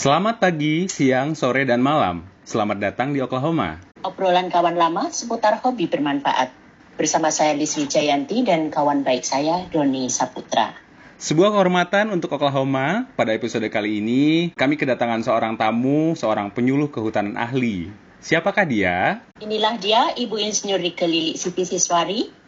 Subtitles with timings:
[0.00, 2.24] Selamat pagi, siang, sore, dan malam.
[2.48, 3.84] Selamat datang di Oklahoma.
[4.00, 6.48] Obrolan kawan lama seputar hobi bermanfaat.
[6.96, 10.72] Bersama saya Liz Wijayanti dan kawan baik saya Doni Saputra.
[11.20, 13.12] Sebuah kehormatan untuk Oklahoma.
[13.12, 17.92] Pada episode kali ini, kami kedatangan seorang tamu, seorang penyuluh kehutanan ahli.
[18.24, 19.20] Siapakah dia?
[19.36, 22.39] Inilah dia Ibu Insinyur Rike Lili Siti Siswari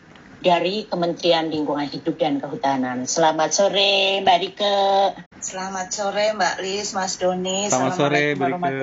[0.42, 3.06] dari Kementerian Lingkungan Hidup dan Kehutanan.
[3.06, 4.78] Selamat sore Mbak Rike.
[5.38, 7.70] Selamat sore Mbak Lis, Mas Doni.
[7.70, 8.74] Selamat sore, Mbak Rike.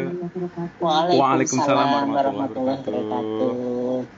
[0.79, 3.51] Waalaikumsalam Waalaikumsalam warahmatullahi warahmatullahi wabarakatuh.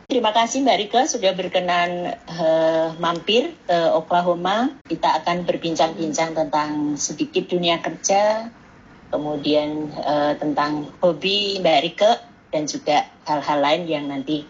[0.06, 4.78] Terima kasih Mbak Rike sudah berkenan eh, mampir ke Oklahoma.
[4.86, 8.54] Kita akan berbincang-bincang tentang sedikit dunia kerja,
[9.10, 12.12] kemudian eh, tentang hobi Mbak Rike
[12.54, 14.44] dan juga hal-hal lain yang nanti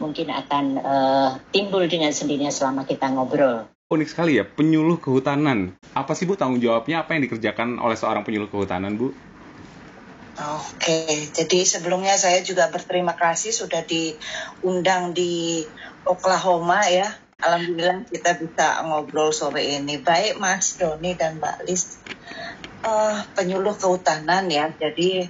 [0.00, 3.68] mungkin akan eh, timbul dengan sendirinya selama kita ngobrol.
[3.92, 5.76] Unik sekali ya, penyuluh kehutanan.
[5.92, 7.04] Apa sih Bu tanggung jawabnya?
[7.04, 9.12] Apa yang dikerjakan oleh seorang penyuluh kehutanan Bu?
[10.32, 15.60] Oke, jadi sebelumnya saya juga berterima kasih sudah diundang di
[16.08, 17.04] Oklahoma ya.
[17.44, 20.00] Alhamdulillah kita bisa ngobrol sore ini.
[20.00, 22.00] Baik Mas Doni dan Mbak Lis.
[22.82, 25.28] Eh, penyuluh kehutanan ya, jadi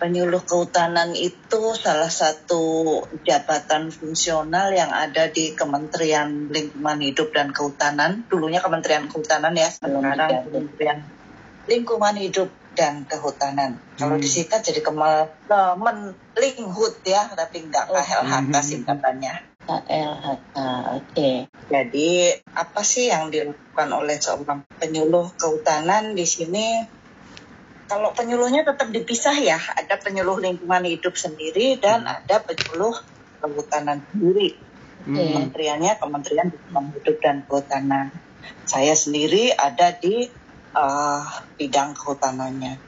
[0.00, 8.24] penyuluh kehutanan itu salah satu jabatan fungsional yang ada di Kementerian Lingkungan Hidup dan Kehutanan.
[8.32, 11.04] Dulunya Kementerian Kehutanan ya, sekarang Kementerian
[11.68, 13.76] Lingkungan Hidup dan Kehutanan.
[14.00, 14.24] Kalau Hmm.
[14.24, 18.00] disingkat jadi Kemen Kemenlinghut ya, tapi nggak Oh.
[18.00, 19.34] KLHK singkatannya.
[19.68, 20.56] KLHK,
[20.96, 21.30] oke.
[21.70, 22.10] Jadi
[22.56, 26.98] apa sih yang dilakukan oleh seorang penyuluh kehutanan di sini?
[27.90, 32.94] Kalau penyuluhnya tetap dipisah ya, ada penyuluh lingkungan hidup sendiri dan ada penyuluh
[33.42, 34.54] kehutanan sendiri.
[35.02, 35.18] Hmm.
[35.18, 38.14] Kementeriannya Kementerian Lingkungan Hidup dan Kehutanan.
[38.62, 40.30] Saya sendiri ada di
[40.70, 41.22] eh,
[41.58, 42.78] bidang kehutanannya.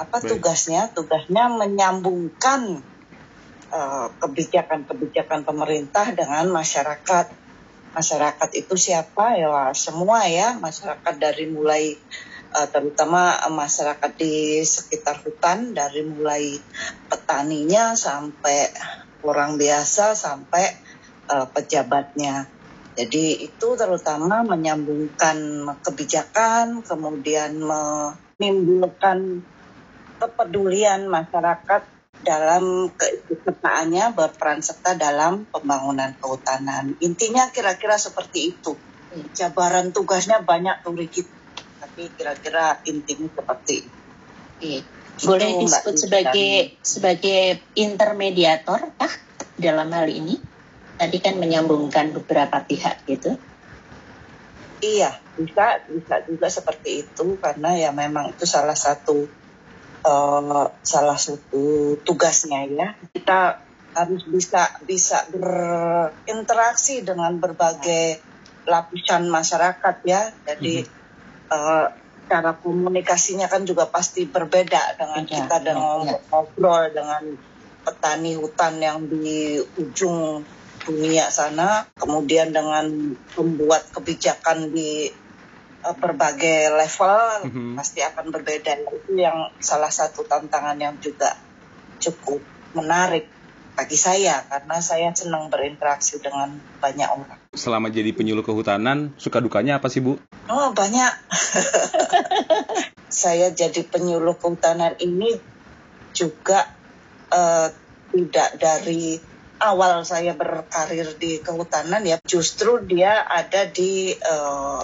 [0.00, 0.40] Apa Baik.
[0.40, 0.96] tugasnya?
[0.96, 2.80] Tugasnya menyambungkan
[3.68, 7.26] eh, kebijakan-kebijakan pemerintah dengan masyarakat.
[7.92, 9.36] Masyarakat itu siapa?
[9.36, 12.00] Ya semua ya, masyarakat dari mulai
[12.54, 16.56] eh, terutama masyarakat di sekitar hutan dari mulai
[17.08, 18.72] petaninya sampai
[19.24, 20.64] orang biasa sampai
[21.28, 22.48] eh, pejabatnya.
[22.98, 25.38] Jadi itu terutama menyambungkan
[25.86, 29.46] kebijakan, kemudian menimbulkan
[30.18, 31.86] kepedulian masyarakat
[32.18, 36.98] dalam keikutsertaannya berperan serta dalam pembangunan kehutanan.
[36.98, 38.74] Intinya kira-kira seperti itu.
[39.38, 41.37] Jabaran tugasnya banyak tuh Rikit.
[41.98, 43.98] Tapi kira-kira intinya seperti itu.
[44.54, 44.74] Oke.
[45.26, 46.02] Boleh Itu, Mbak disebut Lisa.
[46.06, 47.42] sebagai sebagai
[47.74, 49.14] intermediator kah
[49.58, 50.38] dalam hal ini?
[50.94, 53.34] Tadi kan menyambungkan beberapa pihak gitu.
[54.78, 59.26] Iya, bisa bisa juga seperti itu karena ya memang itu salah satu
[60.06, 62.94] eh, salah satu tugasnya ya.
[63.10, 63.58] Kita
[63.90, 68.22] harus bisa bisa berinteraksi dengan berbagai
[68.70, 70.30] lapisan masyarakat ya.
[70.46, 70.97] Jadi
[71.48, 71.86] eh,
[72.28, 76.18] cara komunikasinya kan juga pasti berbeda dengan Beda, kita dengan ya, ya.
[76.28, 77.22] ngobrol dengan
[77.80, 80.44] petani hutan yang di ujung
[80.84, 82.88] dunia sana, kemudian dengan
[83.36, 85.08] membuat kebijakan di
[85.78, 87.78] eh, berbagai level Mhm.
[87.78, 88.76] pasti akan berbeda.
[88.82, 91.32] Itu yang salah satu tantangan yang juga
[91.98, 92.44] cukup
[92.76, 93.37] menarik
[93.78, 97.38] bagi saya karena saya senang berinteraksi dengan banyak orang.
[97.54, 100.18] Selama jadi penyuluh kehutanan, suka dukanya apa sih Bu?
[100.50, 101.14] Oh banyak.
[103.22, 105.38] saya jadi penyuluh kehutanan ini
[106.10, 106.66] juga
[107.30, 107.70] eh,
[108.10, 109.14] tidak dari
[109.62, 114.82] awal saya berkarir di kehutanan ya, justru dia ada di eh,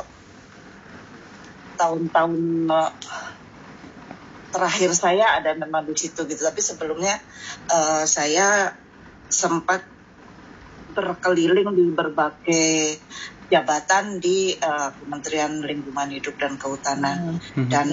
[1.82, 2.38] tahun-tahun
[2.71, 2.93] eh,
[4.55, 6.47] terakhir saya ada memang di situ gitu.
[6.47, 7.19] Tapi sebelumnya
[7.75, 8.79] eh, saya
[9.35, 9.83] sempat
[10.95, 13.03] berkeliling di berbagai
[13.51, 17.69] jabatan di eh, Kementerian Lingkungan Hidup dan Kehutanan Mhm.
[17.69, 17.89] dan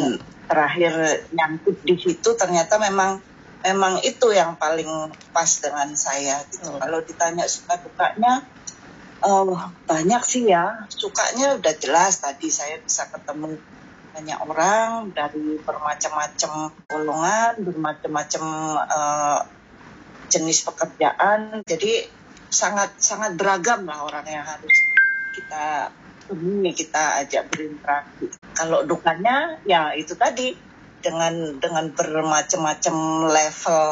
[0.45, 0.93] terakhir
[1.33, 3.19] nyangkut di situ ternyata memang
[3.61, 4.89] memang itu yang paling
[5.33, 6.69] pas dengan saya gitu.
[6.75, 6.79] Oh.
[6.81, 8.45] Kalau ditanya suka dukanya
[9.21, 9.43] eh,
[9.85, 10.85] banyak sih ya.
[10.89, 13.57] Sukanya udah jelas tadi saya bisa ketemu
[14.11, 16.51] banyak orang dari bermacam-macam
[16.89, 18.43] golongan, bermacam-macam
[18.87, 19.39] eh,
[20.31, 21.61] jenis pekerjaan.
[21.67, 21.93] Jadi
[22.51, 24.91] sangat sangat beragam lah orang yang harus
[25.35, 25.91] kita
[26.27, 28.31] temui, kita ajak berinteraksi.
[28.55, 30.55] Kalau dukanya ya itu tadi
[31.03, 32.95] dengan dengan bermacam-macam
[33.31, 33.83] level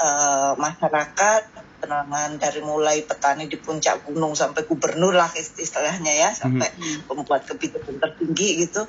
[0.00, 1.42] eh, masyarakat
[1.84, 7.04] dengan dari mulai petani di puncak gunung sampai gubernur lah istilahnya ya sampai Hmm.
[7.08, 8.82] pembuat kebijakan tertinggi gitu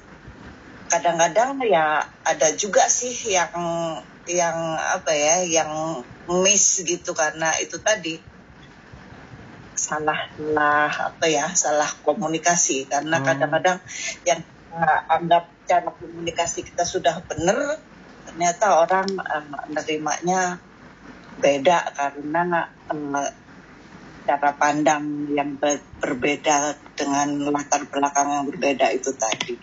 [0.88, 3.52] kadang-kadang ya ada juga sih yang
[4.26, 5.72] yang apa ya yang
[6.26, 8.26] miss gitu karena itu tadi
[9.76, 13.28] salah salah apa ya salah komunikasi karena Hmm.
[13.28, 13.80] kadang-kadang
[14.26, 17.60] yang kita anggap cara komunikasi kita sudah benar
[18.26, 20.42] ternyata orang eh, menerimanya
[21.38, 22.44] beda karena
[22.90, 23.32] eh,
[24.26, 29.56] cara pandang yang ber- berbeda dengan latar belakang yang berbeda itu tadi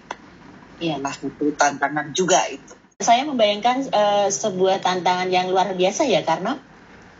[0.82, 0.98] Iya.
[0.98, 6.56] salah satu tantangan juga itu Saya membayangkan eh, sebuah tantangan yang luar biasa ya karena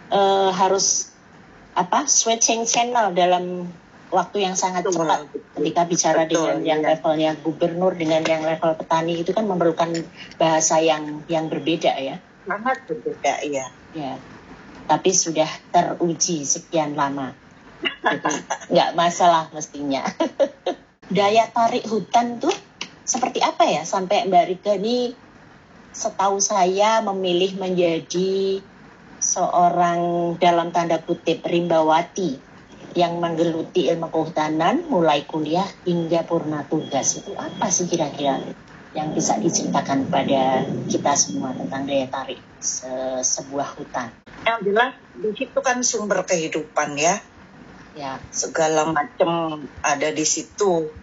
[0.09, 1.11] eh, harus
[1.73, 3.67] apa switching channel dalam
[4.13, 5.09] waktu yang sangat Betul.
[5.09, 5.21] cepat
[5.57, 6.89] ketika bicara Betul, dengan yang iya.
[6.95, 10.05] levelnya gubernur dengan yang level petani itu kan memerlukan
[10.37, 12.21] bahasa yang yang berbeda ya.
[12.45, 14.17] sangat berbeda ya Ya.
[14.89, 17.37] Tapi sudah teruji sekian lama.
[18.73, 20.03] Nggak masalah mestinya.
[21.17, 22.53] Daya tarik hutan tuh
[23.05, 25.13] seperti apa ya sampai Mbak Rika ini
[25.93, 28.65] setahu saya memilih menjadi
[29.21, 32.43] seorang dalam tanda kutip rimbawati
[32.99, 37.21] yang menggeluti ilmu kehutanan mulai kuliah hingga purna tugas.
[37.23, 38.41] Itu apa sih kira-kira
[38.93, 44.13] yang bisa diceritakan pada kita semua tentang daya tarik se- sebuah hutan?
[44.45, 47.17] Yang jelas di situ kan sumber kehidupan ya.
[47.93, 48.25] Ya.
[48.33, 51.02] Segala macam ada di situ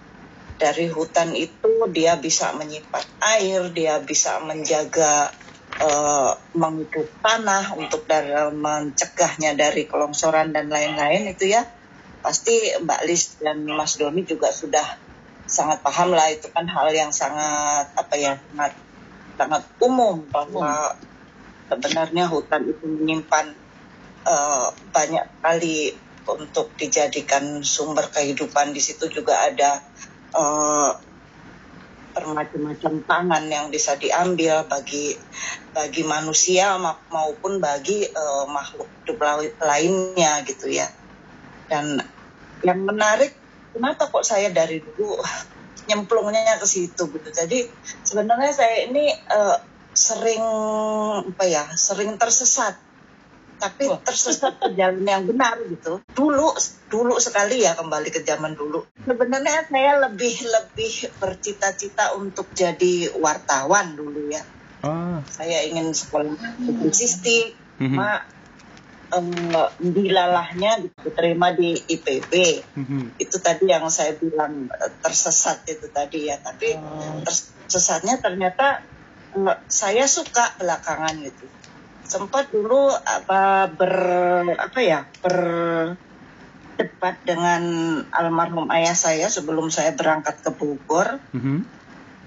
[0.59, 5.31] dari hutan itu dia bisa menyimpan air dia bisa menjaga
[5.79, 11.63] eh, mengutuk tanah untuk dalam mencegahnya dari kelongsoran dan lain-lain itu ya.
[12.19, 14.83] Pasti Mbak Lis dan Mas Doni juga sudah
[15.47, 18.75] sangat paham lah itu kan hal yang sangat apa ya sangat
[19.39, 20.93] sangat umum bahwa
[21.71, 23.55] sebenarnya hutan itu menyimpan
[24.27, 25.95] eh, banyak sekali
[26.29, 28.75] untuk dijadikan sumber kehidupan.
[28.75, 29.81] Di situ juga ada
[30.35, 30.91] eh,
[32.09, 35.15] bermacam-macam pangan yang bisa diambil bagi
[35.71, 39.19] bagi manusia ma- maupun bagi eh, makhluk hidup
[39.63, 40.87] lainnya gitu ya.
[41.69, 41.99] Dan
[42.65, 43.31] yang menarik
[43.73, 45.19] kenapa kok saya dari dulu
[45.89, 47.29] nyemplungnya ke situ gitu?
[47.33, 47.59] Jadi
[48.05, 49.57] sebenarnya saya ini eh,
[49.93, 50.43] sering
[51.35, 52.75] apa ya sering tersesat
[53.59, 55.99] tapi tersesat ke jalan yang benar gitu.
[56.15, 56.55] Dulu
[56.87, 58.87] dulu sekali ya kembali ke zaman dulu.
[59.03, 64.41] Sebenarnya saya lebih lebih bercita-cita untuk jadi wartawan dulu ya.
[64.79, 65.19] Oh.
[65.27, 67.51] saya ingin sekolah publisistik
[67.83, 67.99] Mhm.
[67.99, 68.23] cuma
[69.11, 72.33] em, dilalahnya diterima di IPB
[72.79, 73.19] Mhm.
[73.19, 76.39] itu tadi yang saya bilang eh, tersesat itu tadi ya.
[76.39, 78.79] Tapi Oh, tersesatnya ternyata
[79.35, 81.51] eh, saya suka belakangan gitu
[82.09, 83.93] sempat dulu apa ber
[84.57, 86.01] apa ya berdebat
[87.21, 87.61] dengan
[88.09, 91.69] almarhum ayah saya sebelum saya berangkat ke Bogor Mhm.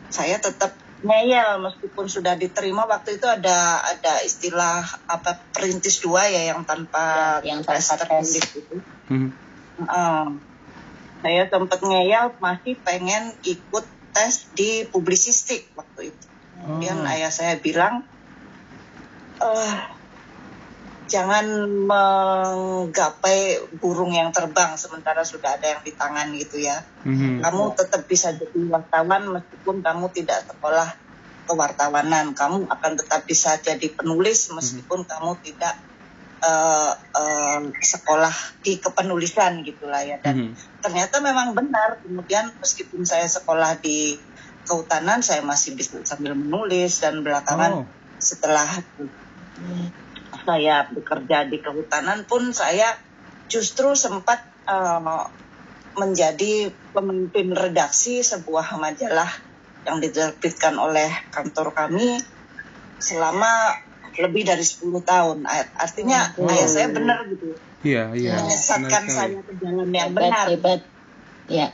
[0.06, 6.54] saya tetap ngeyel meskipun sudah diterima waktu itu ada ada istilah apa perintis dua ya
[6.54, 8.06] yang tanpa Ya, yang tes tanpa tes.
[8.06, 8.76] tertulis itu
[9.10, 9.28] Mhm.
[9.82, 10.24] Heeh.
[11.18, 13.82] saya sempat ngeyel masih pengen ikut
[14.14, 17.10] tes di publisistik waktu itu kemudian Oh.
[17.10, 18.06] ayah saya bilang
[19.42, 19.74] eh
[21.02, 21.44] jangan
[21.84, 27.42] menggapai burung yang terbang sementara sudah ada yang di tangan gitu ya Mhm.
[27.42, 30.88] kamu tetap bisa jadi wartawan meskipun kamu tidak sekolah
[31.42, 35.74] kewartawanan kamu akan tetap bisa jadi penulis meskipun kamu tidak
[36.42, 38.34] eh, eh, sekolah
[38.66, 40.54] di kepenulisan gitulah ya dan Mhm.
[40.82, 44.18] ternyata memang benar kemudian meskipun saya sekolah di
[44.62, 47.86] kehutanan saya masih bisa sambil menulis dan belakangan Oh.
[48.18, 48.66] setelah
[50.42, 52.88] saya bekerja di kehutanan pun saya
[53.46, 55.24] justru sempat eh,
[55.92, 59.28] menjadi pemimpin redaksi sebuah majalah
[59.84, 62.16] yang diterbitkan oleh kantor kami
[63.02, 63.74] selama
[64.20, 65.44] lebih dari 10 tahun.
[65.76, 66.48] Artinya Oh.
[66.48, 68.38] ayah saya benar gitu, Iya, iya.
[68.38, 70.80] menyesatkan Benar saya ke jalan yang hebat, benar hebat.
[71.50, 71.68] Ya,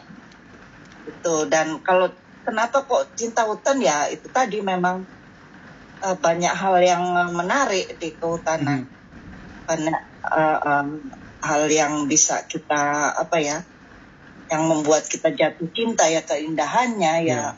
[1.05, 1.37] gitu.
[1.53, 2.09] Dan kalau
[2.47, 5.05] kenapa kok cinta hutan ya itu tadi memang
[6.05, 8.87] eh, banyak hal yang menarik di kehutanan.
[8.89, 8.97] Mhm.
[9.69, 10.01] banyak
[10.33, 10.89] eh, em,
[11.45, 13.61] hal yang bisa kita apa ya
[14.49, 17.53] yang membuat kita jatuh cinta ya keindahannya ya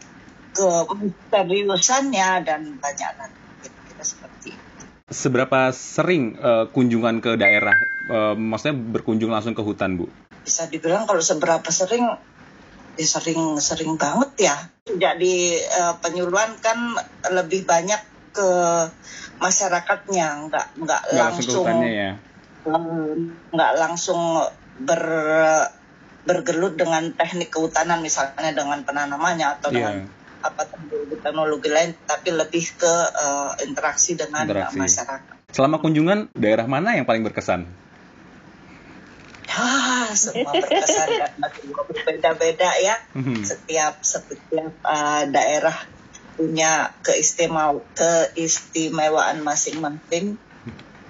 [0.50, 0.66] ke
[0.98, 3.70] misteriusannya dan banyak lagi
[4.02, 4.84] seperti itu.
[5.06, 7.78] Seberapa sering eh, kunjungan ke daerah?
[8.10, 10.10] Eh, maksudnya berkunjung langsung ke hutan, Bu?
[10.40, 12.04] bisa dibilang kalau seberapa sering
[12.98, 16.98] ya sering sering banget ya sejak di eh, penyuluhan kan
[17.30, 18.50] lebih banyak ke
[19.40, 22.16] masyarakatnya nggak nggak langsung ya?
[23.50, 24.20] nggak langsung
[24.80, 25.02] ber
[26.20, 29.76] bergelut dengan teknik kehutanan misalnya dengan penanamannya atau Iya.
[29.76, 29.94] dengan
[30.40, 30.62] apa
[31.20, 34.80] teknologi lain, tapi lebih ke uh, interaksi dengan Interaksi.
[34.80, 35.36] masyarakat.
[35.52, 37.68] Selama kunjungan, daerah mana yang paling berkesan?
[39.50, 42.96] Ah, semua berkesan karena semua berbeda-beda ya.
[43.12, 43.44] Mhm.
[43.44, 45.76] Setiap setiap uh, daerah
[46.34, 50.38] punya keistimewa keistimewaan masing-masing.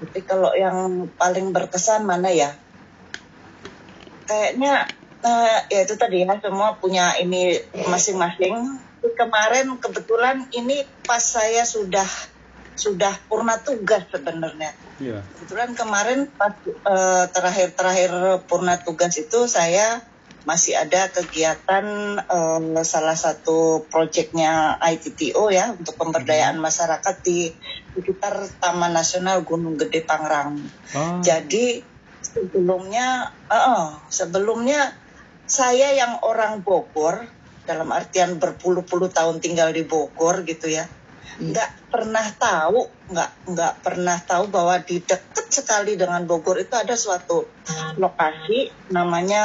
[0.00, 2.56] Tapi kalau yang paling berkesan mana ya?
[4.24, 4.88] Kayaknya
[5.20, 8.80] uh, ya itu tadi ya semua punya ini masing-masing.
[9.00, 12.08] Kemarin kebetulan ini pas saya sudah
[12.76, 14.72] sudah purna tugas sebenarnya.
[15.00, 15.20] Iya.
[15.36, 20.00] Kebetulan kemarin pas eh, terakhir-terakhir purna tugas itu saya
[20.44, 21.84] masih ada kegiatan
[22.20, 27.52] eh, salah satu proyeknya ITTO ya untuk pemberdayaan masyarakat di
[27.92, 30.64] sekitar Taman Nasional Gunung Gede Pangrango.
[30.96, 31.84] Oh, Jadi
[32.24, 34.96] sebelumnya, eh, sebelumnya
[35.44, 37.26] saya yang orang Bogor
[37.66, 40.86] dalam artian berpuluh-puluh tahun tinggal di Bogor gitu ya,
[41.40, 46.94] nggak pernah tahu, nggak nggak pernah tahu bahwa di dekat sekali dengan Bogor itu ada
[46.94, 47.56] suatu
[47.96, 49.44] lokasi namanya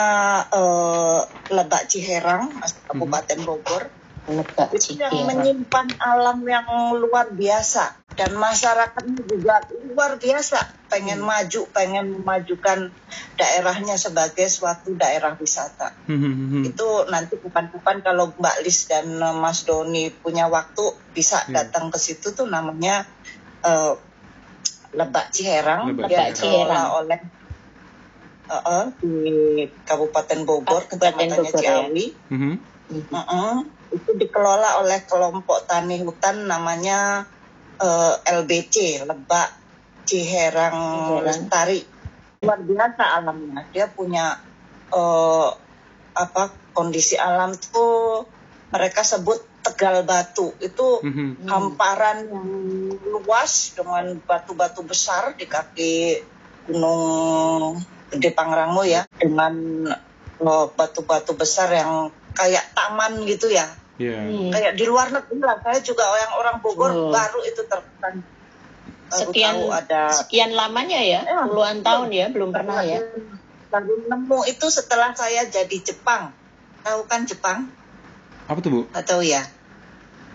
[0.51, 2.59] eh, Lebak Ciherang,
[2.91, 6.65] Kabupaten Bogor Itu yang menyimpan alam yang
[6.97, 12.95] luar biasa dan masyarakatnya juga luar biasa pengen maju pengen memajukan
[13.35, 16.63] daerahnya sebagai suatu daerah wisata Mhm.
[16.63, 21.67] itu nanti kapan-kapan kalau Mbak Lis dan eh, Mas Doni punya waktu bisa Iya.
[21.67, 23.03] datang ke situ tuh namanya
[23.61, 23.93] eh,
[24.95, 26.87] Lebak Ciherang Lebak yang Ciherang.
[27.03, 27.19] oleh
[28.47, 29.15] eh, eh, di
[29.83, 31.83] Kabupaten Bogor Kabupaten kecamatannya Bogor, ya.
[31.83, 32.53] Ciawi Mhm.
[33.11, 33.74] Mm-mm.
[33.93, 37.25] Itu dikelola oleh kelompok tani hutan namanya
[37.81, 39.49] eh, LBC Lebak
[40.05, 40.77] Ciherang.
[41.25, 41.81] Lestari
[42.45, 44.37] luar biasa alamnya dia punya
[44.93, 45.49] eh,
[46.15, 48.23] apa kondisi alam tuh
[48.71, 51.49] mereka sebut Tegal Batu itu Mhm.
[51.49, 52.49] hamparan yang
[53.01, 56.21] luas dengan batu-batu besar di kaki
[56.69, 57.81] Gunung
[58.13, 59.55] Gede Pangrango ya dengan
[60.37, 63.65] eh, batu-batu besar yang kayak taman gitu ya
[63.95, 64.19] Iya.
[64.21, 64.51] Hmm.
[64.51, 67.09] kayak di luar negeri lah saya juga yang orang Bogor Oh.
[67.09, 68.27] baru itu terkesan
[69.07, 72.99] baru Sekian tahu ada sekian lamanya ya, Eh, puluhan tahun ya, belum pernah ya.
[73.65, 76.35] baru nemu itu setelah saya jadi Jepang
[76.81, 77.71] tahu kan Jepang
[78.45, 78.81] Apa tuh, Bu?
[78.91, 79.47] atau ya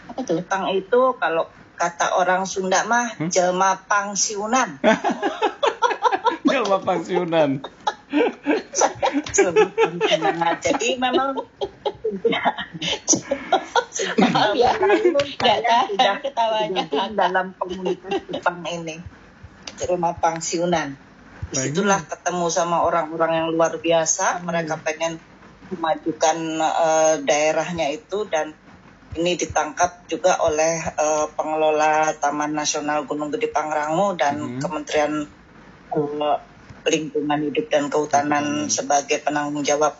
[0.06, 0.40] Apa tuh?
[0.40, 3.28] Jepang itu kalau kata orang Sunda mah Hmm?
[3.28, 4.80] jelma pangsiunan.
[6.46, 7.60] Jelma pangsiunan.
[10.20, 11.38] Nah, jadi memang
[14.18, 16.84] Maaf ya, nggak tahan ketawanya.
[17.12, 18.98] dalam komunitas Jepang ini
[19.86, 20.96] rumah pangsiunan
[21.50, 25.18] di situlah ketemu sama orang-orang yang luar biasa mereka pengen
[25.70, 28.54] memajukan eh, daerahnya itu dan
[29.18, 34.60] ini ditangkap juga oleh eh, pengelola Taman Nasional Gunung Gede Pangrango dan Mhm.
[34.62, 35.12] Kementerian
[35.90, 36.38] eh,
[36.86, 39.92] Lingkungan Hidup dan Kehutanan sebagai penanggung jawab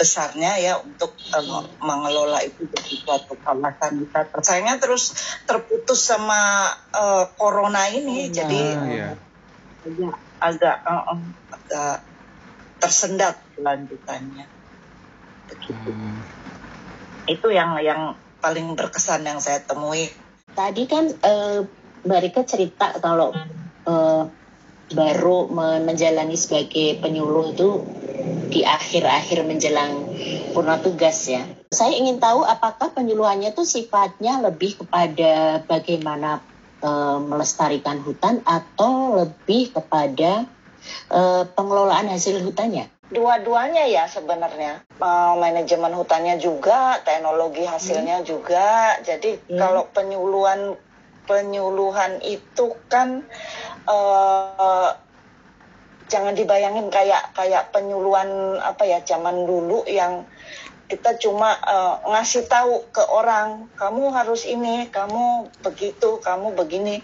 [0.00, 4.40] besarnya ya untuk eh, mengelola itu jadi suatu kawasan wisata.
[4.40, 5.12] Sayangnya terus
[5.44, 8.36] terputus sama eh, corona ini, Corona.
[8.40, 9.08] jadi Ah, iya.
[9.84, 11.22] agak agak, eh, eh,
[11.52, 11.96] agak
[12.80, 14.48] tersendat kelanjutannya.
[15.52, 15.90] Begitu.
[15.92, 16.20] Ah.
[17.28, 20.08] Itu yang yang paling berkesan yang saya temui.
[20.56, 21.60] Tadi kan eh,
[22.00, 23.36] Mbak Rika cerita kalau
[23.84, 24.22] eh,
[24.90, 27.70] baru men- menjalani sebagai penyuluh itu
[28.50, 30.10] di akhir-akhir menjelang
[30.50, 31.46] purna tugas ya.
[31.70, 36.42] Saya ingin tahu apakah penyuluhannya itu sifatnya lebih kepada bagaimana
[36.82, 40.50] eh, melestarikan hutan atau lebih kepada
[41.10, 42.90] eh, pengelolaan hasil hutannya.
[43.10, 44.82] Dua-duanya ya sebenarnya.
[44.98, 48.98] Eh, manajemen hutannya juga, teknologi hasilnya juga.
[49.06, 49.58] Jadi Hmm.
[49.58, 50.74] kalau penyuluhan
[51.30, 53.22] penyuluhan itu kan
[53.86, 54.90] eh,
[56.10, 60.26] jangan dibayangin kayak kayak penyuluhan apa ya zaman dulu yang
[60.90, 66.98] kita cuma eh, ngasih tahu ke orang kamu harus ini, kamu begitu, kamu begini.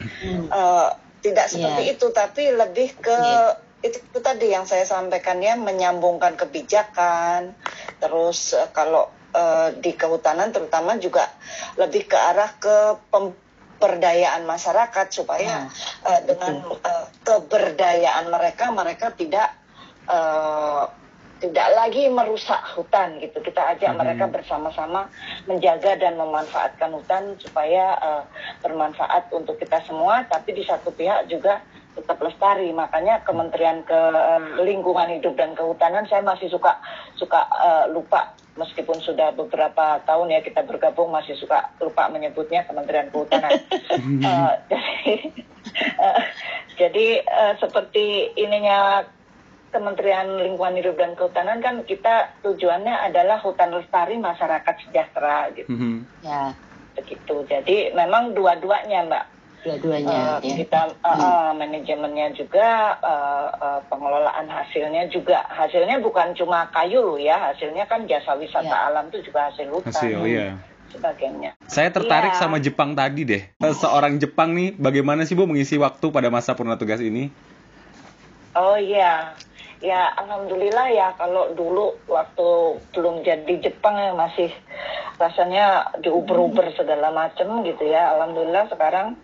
[0.50, 0.88] Eh,
[1.23, 1.92] tidak seperti Iya.
[1.99, 3.54] itu, tapi lebih ke Iya.
[3.83, 7.54] itu, itu tadi yang saya sampaikan ya menyambungkan kebijakan.
[8.02, 11.23] Terus eh, kalau eh, di kehutanan terutama juga
[11.78, 12.99] lebih ke arah ke
[13.76, 15.68] pemberdayaan masyarakat supaya
[16.09, 19.52] eh, dengan eh, keberdayaan mereka mereka tidak
[20.09, 20.85] eh,
[21.37, 23.45] tidak lagi merusak hutan gitu.
[23.45, 24.00] Kita ajak Mhm.
[24.00, 25.12] mereka bersama-sama
[25.45, 28.23] menjaga dan memanfaatkan hutan supaya eh,
[28.64, 31.61] bermanfaat untuk kita semua, tapi di satu pihak juga
[31.97, 32.71] tetap lestari.
[32.71, 36.76] Makanya Kementerian ke eh, Lingkungan Hidup dan Kehutanan saya masih suka
[37.17, 43.12] suka eh, lupa meskipun sudah beberapa tahun ya kita bergabung masih suka lupa menyebutnya Kementerian
[43.12, 43.53] Kehutanan.
[44.25, 45.15] uh, jadi
[46.00, 46.21] uh,
[46.81, 49.05] jadi uh, seperti ininya
[49.71, 55.69] Kementerian Lingkungan Hidup dan Kehutanan kan kita tujuannya adalah hutan lestari masyarakat sejahtera gitu.
[55.69, 55.97] Mm -hmm.
[56.25, 56.57] Ya.
[56.97, 57.45] Begitu.
[57.45, 59.25] Jadi memang dua-duanya Mbak
[59.65, 60.55] dua-duanya uh, ya.
[60.59, 67.19] kita uh, uh, manajemennya juga uh, uh, pengelolaan hasilnya juga hasilnya bukan cuma kayu loh
[67.21, 68.89] ya hasilnya kan jasa wisata ya.
[68.93, 70.59] alam itu juga hasil hutan hasil ya
[70.97, 71.51] sebagainya.
[71.67, 72.41] Saya tertarik ya.
[72.41, 73.43] sama Jepang tadi deh.
[73.59, 77.29] Seorang Jepang nih, bagaimana sih Bu mengisi waktu pada masa purna tugas ini?
[78.57, 79.37] Oh iya,
[79.85, 84.49] ya alhamdulillah ya kalau dulu waktu belum jadi Jepang ya masih
[85.16, 88.16] rasanya diuber-uber segala macam gitu ya.
[88.16, 89.16] Alhamdulillah sekarang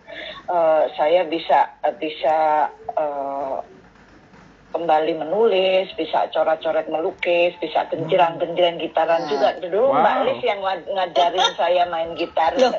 [0.49, 3.61] uh, saya bisa bisa uh,
[4.73, 9.29] kembali menulis, bisa coret-coret melukis, bisa genjreng-genjreng gitaran nah.
[9.29, 9.49] juga.
[9.61, 10.01] Dulu wow.
[10.01, 12.57] Mbak Lis yang ngajarin saya main gitar.
[12.57, 12.73] Loh.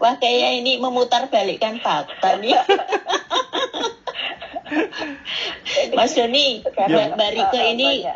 [0.00, 2.56] Wah, kayak ini memutar balikkan fakta nih.
[5.92, 8.08] Mas Doni, Mbak Rika ini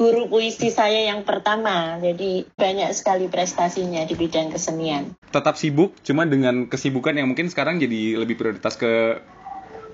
[0.00, 5.12] guru puisi saya yang pertama, jadi banyak sekali prestasinya di bidang kesenian.
[5.28, 9.20] Tetap sibuk, cuma dengan kesibukan yang mungkin sekarang jadi lebih prioritas ke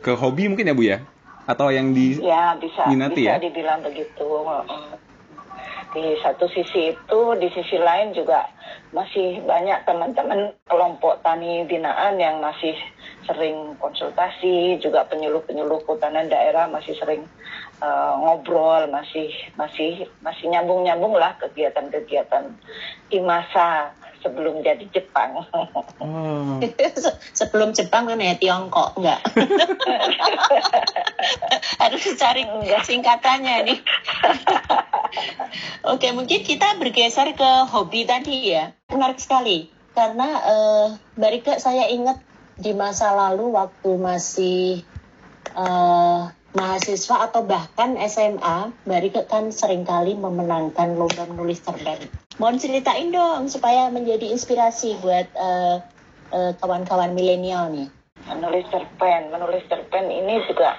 [0.07, 1.03] ke hobi mungkin ya Bu ya?
[1.47, 3.43] Atau yang di ya, bisa, minati bisa ya?
[3.43, 4.27] dibilang begitu.
[5.95, 8.45] Di satu sisi itu, di sisi lain juga
[8.93, 12.75] masih banyak teman-teman kelompok tani binaan yang masih
[13.27, 17.25] sering konsultasi, juga penyuluh-penyuluh kehutanan daerah masih sering
[17.83, 22.45] uh, ngobrol, masih masih masih nyambung-nyambung lah kegiatan-kegiatan
[23.11, 23.91] di masa
[24.27, 25.47] sebelum jadi Jepang.
[26.03, 26.59] Hmm.
[27.39, 29.23] sebelum Jepang kan ya Tiongkok enggak?
[31.81, 32.43] Harus cari
[32.83, 33.79] singkatannya nih.
[35.95, 38.75] Oke, mungkin kita bergeser ke hobi tadi ya.
[38.91, 39.71] Menarik sekali.
[39.95, 42.19] Karena uh, Mbak Rika saya ingat
[42.59, 44.83] di masa lalu waktu masih
[45.55, 52.09] uh, mahasiswa atau bahkan SMA, Mbak Rika kan sering kali memenangkan lomba menulis terbaik.
[52.41, 55.85] Mohon ceritain dong supaya menjadi inspirasi buat uh,
[56.33, 57.93] uh, kawan-kawan milenial nih.
[58.27, 60.75] Menulis cerpen, menulis cerpen ini juga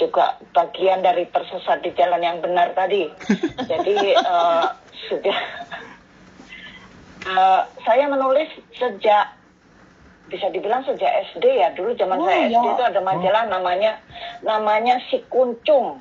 [0.00, 3.12] juga bagian dari tersesat di jalan yang benar tadi.
[3.70, 4.72] Jadi uh,
[5.12, 5.38] sudah
[7.28, 9.39] uh, saya menulis sejak
[10.30, 12.56] bisa dibilang sejak SD ya dulu zaman oh, saya iya.
[12.62, 13.50] SD itu ada majalah oh.
[13.50, 13.92] namanya
[14.46, 15.98] namanya si kuncung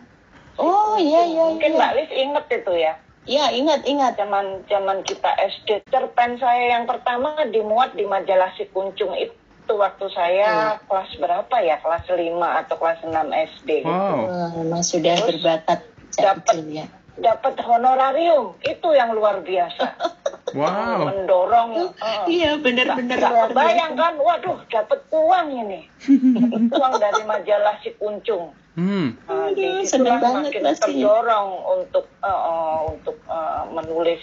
[0.61, 1.79] oh iya iya mungkin iya.
[1.81, 2.95] mbak Lis inget itu ya
[3.29, 8.65] Iya ingat ingat zaman zaman kita SD cerpen saya yang pertama dimuat di majalah si
[8.73, 10.89] kuncung itu waktu saya hmm.
[10.89, 13.13] kelas berapa ya kelas 5 atau kelas 6
[13.59, 13.85] SD wow.
[13.85, 14.73] gitu.
[14.73, 15.79] Oh, sudah Terus berbakat
[16.17, 16.85] dapat ya
[17.19, 19.85] dapat honorarium itu yang luar biasa.
[20.49, 21.13] Wow.
[21.13, 21.93] Mendorong.
[22.01, 25.85] Uh, iya benar-benar luar Bayangkan, waduh dapat uang ini.
[26.73, 28.49] uang dari majalah si kuncung.
[28.73, 29.13] Hmm.
[29.29, 29.53] Uh,
[29.85, 34.21] senang banget makin terdorong untuk uh, uh, untuk uh, menulis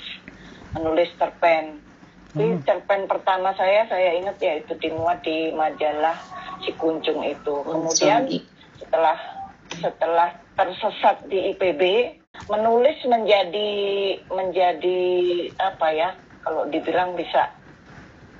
[0.74, 1.78] menulis cerpen.
[2.34, 2.60] Hmm.
[2.68, 6.18] cerpen pertama saya saya ingat ya itu dimuat di majalah
[6.64, 7.54] si kuncung itu.
[7.62, 8.26] Kemudian
[8.82, 9.16] setelah
[9.78, 11.82] setelah tersesat di IPB
[12.46, 13.72] menulis menjadi
[14.30, 15.02] menjadi
[15.58, 16.10] apa ya
[16.46, 17.50] kalau dibilang bisa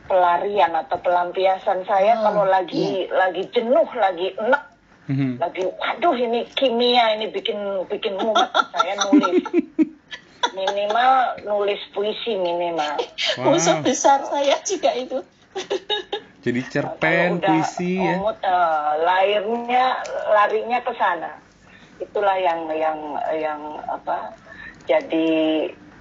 [0.06, 3.10] pelarian atau pelampiasan saya oh, kalau lagi iya.
[3.10, 4.64] lagi jenuh lagi enak
[5.10, 5.32] mm-hmm.
[5.42, 7.58] lagi waduh ini kimia ini bikin
[7.90, 8.50] bikin mumet.
[8.74, 9.42] Saya nulis.
[10.56, 12.96] Minimal nulis puisi minimal.
[13.36, 13.50] Wow.
[13.52, 15.18] musuh besar saya juga itu.
[16.46, 18.22] Jadi cerpen puisi ya.
[18.22, 19.98] uh, lahirnya
[20.30, 21.45] larinya ke sana
[22.00, 22.98] itulah yang yang
[23.32, 24.36] yang apa
[24.84, 25.28] jadi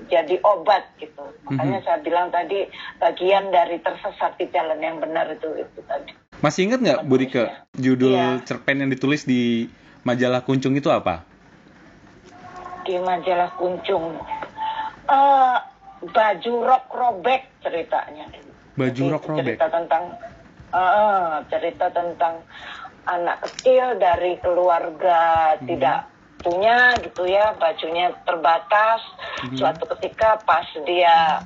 [0.05, 1.23] jadi obat gitu.
[1.47, 1.88] Makanya mm-hmm.
[1.88, 2.67] saya bilang tadi
[2.99, 6.12] bagian dari tersesat di jalan yang benar itu itu tadi.
[6.43, 8.43] Masih ingat nggak Bu Rika judul ya.
[8.43, 9.71] cerpen yang ditulis di
[10.05, 11.23] majalah Kuncung itu apa?
[12.86, 14.19] Di majalah Kuncung.
[15.05, 15.58] Uh,
[16.05, 18.25] baju rok robek ceritanya.
[18.75, 19.55] Baju rok robek?
[19.58, 20.03] cerita tentang
[20.75, 22.43] uh, cerita tentang
[23.05, 25.65] anak kecil dari keluarga hmm.
[25.69, 25.99] tidak
[26.41, 29.01] punya gitu ya bajunya terbatas
[29.45, 29.57] hmm.
[29.57, 31.41] suatu ketika pas dia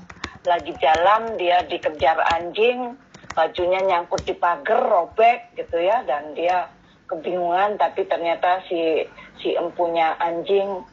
[0.48, 2.96] lagi jalan dia dikejar anjing
[3.36, 6.68] bajunya nyangkut di pagar robek gitu ya dan dia
[7.08, 9.08] kebingungan tapi ternyata si
[9.40, 10.84] si empunya anjing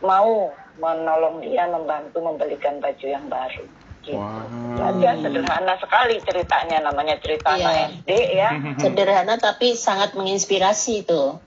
[0.00, 3.64] mau menolong dia membantu membelikan baju yang baru
[4.02, 4.18] Gitu.
[4.18, 4.98] Wow.
[4.98, 7.86] Ya, sederhana sekali ceritanya, namanya cerita iya.
[8.02, 8.50] SD ya.
[8.82, 11.38] Sederhana tapi sangat menginspirasi itu.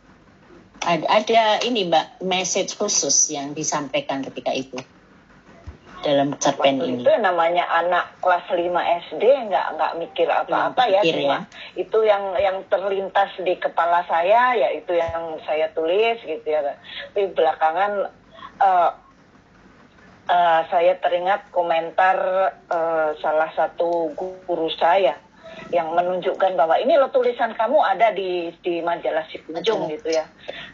[0.80, 4.80] Ada, ada ini mbak message khusus yang disampaikan ketika itu.
[6.06, 7.02] dalam cerpen Waktu ini.
[7.02, 8.62] itu namanya anak kelas 5
[9.10, 14.70] SD nggak nggak mikir apa-apa ya, cuma itu yang yang terlintas di kepala saya ya
[14.70, 16.62] itu yang saya tulis gitu ya.
[17.10, 18.14] Tapi belakangan
[18.62, 18.90] eh,
[20.26, 22.18] eh, saya teringat komentar
[22.70, 25.16] eh, salah satu guru saya
[25.74, 29.88] yang menunjukkan bahwa ini lo tulisan kamu ada di di majalah si Majalah.
[29.90, 30.26] gitu ya.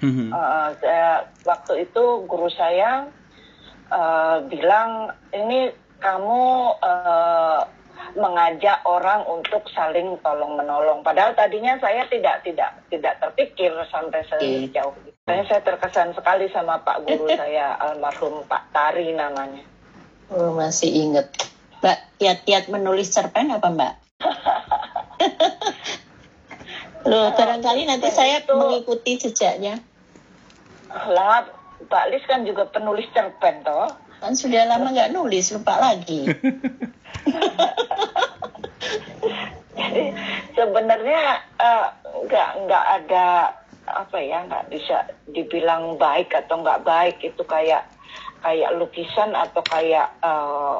[0.04, 0.34] Mhm.
[0.34, 3.08] Uh, saya- waktu itu guru saya
[3.94, 6.42] uh, bilang ini kamu
[6.82, 7.62] uh,
[8.16, 11.04] mengajak orang untuk saling tolong menolong.
[11.04, 15.12] Padahal tadinya saya tidak tidak tidak terpikir sampai sejauh itu.
[15.28, 19.64] Saya, saya terkesan sekali sama Pak guru saya almarhum Pak Tari namanya.
[20.32, 21.28] Oh, masih inget.
[21.82, 23.94] Mbak, kiat-kiat menulis cerpen apa Mbak?
[27.10, 29.82] Loh, barangkali nanti saya Itu- mengikuti jejaknya.
[30.92, 31.48] Lah,
[31.88, 33.90] Pak Lis kan juga penulis cerpen toh.
[34.22, 36.30] Kan sudah lama nggak nulis, lupa lagi.
[39.74, 40.06] Jadi
[40.54, 41.22] sebenarnya
[41.58, 41.88] eh,
[42.30, 43.58] nggak nggak ada
[43.90, 47.90] apa ya nggak bisa dibilang baik atau nggak baik itu kayak
[48.46, 50.80] kayak lukisan atau kayak eh,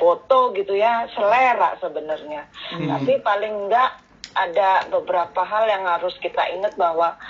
[0.00, 2.48] foto gitu ya selera sebenarnya.
[2.72, 3.90] Tapi paling nggak
[4.32, 7.20] ada beberapa hal yang harus kita ingat bahwa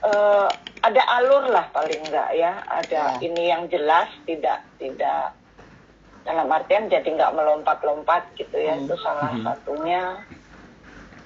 [0.00, 2.52] eh, ada alur lah paling nggak ya.
[2.64, 3.20] Ada Ya.
[3.20, 5.34] ini yang jelas tidak tidak.
[6.22, 8.84] Dalam artian jadi nggak melompat-lompat gitu ya Hmm.
[8.84, 9.42] itu salah Mhm.
[9.42, 10.02] satunya.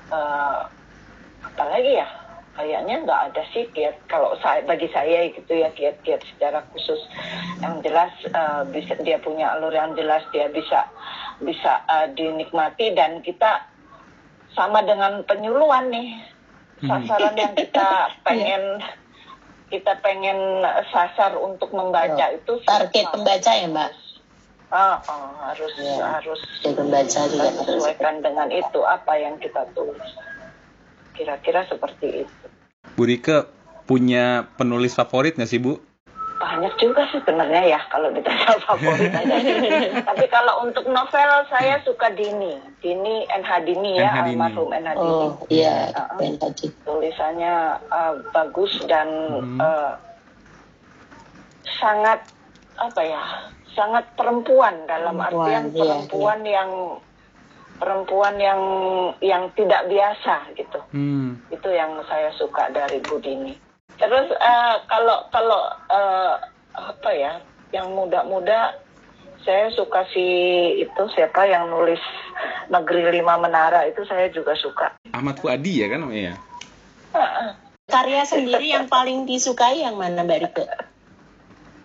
[0.09, 0.61] Eh
[1.43, 2.09] apalagi ya?
[2.53, 3.97] Kayaknya nggak ada sih kiat.
[4.07, 7.01] Kalau saya bagi saya gitu ya kiat-kiat secara khusus.
[7.59, 10.85] Yang jelas eh, bisa dia punya alur yang jelas dia bisa
[11.41, 12.93] bisa eh, dinikmati.
[12.93, 13.67] Dan kita
[14.53, 16.09] sama dengan penyuluhan nih
[16.83, 17.89] sasaran yang kita
[18.27, 18.83] pengen
[19.73, 20.61] kita pengen
[20.93, 23.91] sasar untuk membaca Oh, itu target pembaca ya, Mbak?
[24.69, 26.21] Ah, ah, harus Ya.
[26.21, 30.01] harus pembaca juga sesuaikan dengan itu apa yang kita tulis.
[31.13, 32.47] Kira-kira seperti itu.
[32.97, 33.49] Bu Rike
[33.85, 35.81] punya penulis favorit nggak sih Bu?
[36.53, 39.37] Banyak juga sih sebenarnya ya kalau ditanya favorit aja.
[40.05, 44.33] Tapi kalau untuk novel saya suka Dini, Dini NH Dini ya, NH Dini.
[44.37, 45.25] almarhum NH Dini.
[45.25, 45.89] Oh, iya.
[46.15, 46.69] Ben tadi.
[46.85, 47.55] Tulisannya
[47.89, 49.59] uh, bagus dan Mhm.
[49.59, 49.97] uh,
[51.79, 52.21] sangat
[52.77, 53.23] apa ya,
[53.73, 56.71] sangat perempuan dalam Perempuan, artian iya, perempuan yang
[57.79, 58.61] perempuan yang
[59.19, 60.79] yang tidak biasa gitu.
[60.93, 61.35] Hmm.
[61.49, 63.72] itu yang saya suka dari Bu Dini.
[64.03, 66.35] Terus eh, kalau kalau eh,
[66.75, 67.39] apa ya,
[67.71, 68.75] yang muda-muda
[69.47, 70.27] saya suka si
[70.83, 72.03] itu siapa yang nulis
[72.71, 74.99] Negeri Lima Menara itu saya juga suka.
[75.15, 76.35] Ahmad Fuadi ya kan namanya?
[77.91, 80.67] Karya sendiri yang paling disukai yang mana Mbak Rike?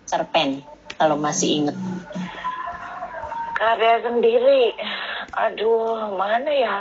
[0.08, 0.63] Cerpen,
[0.95, 1.77] kalau masih inget.
[3.58, 4.71] Karya sendiri,
[5.36, 6.77] aduh mana ya?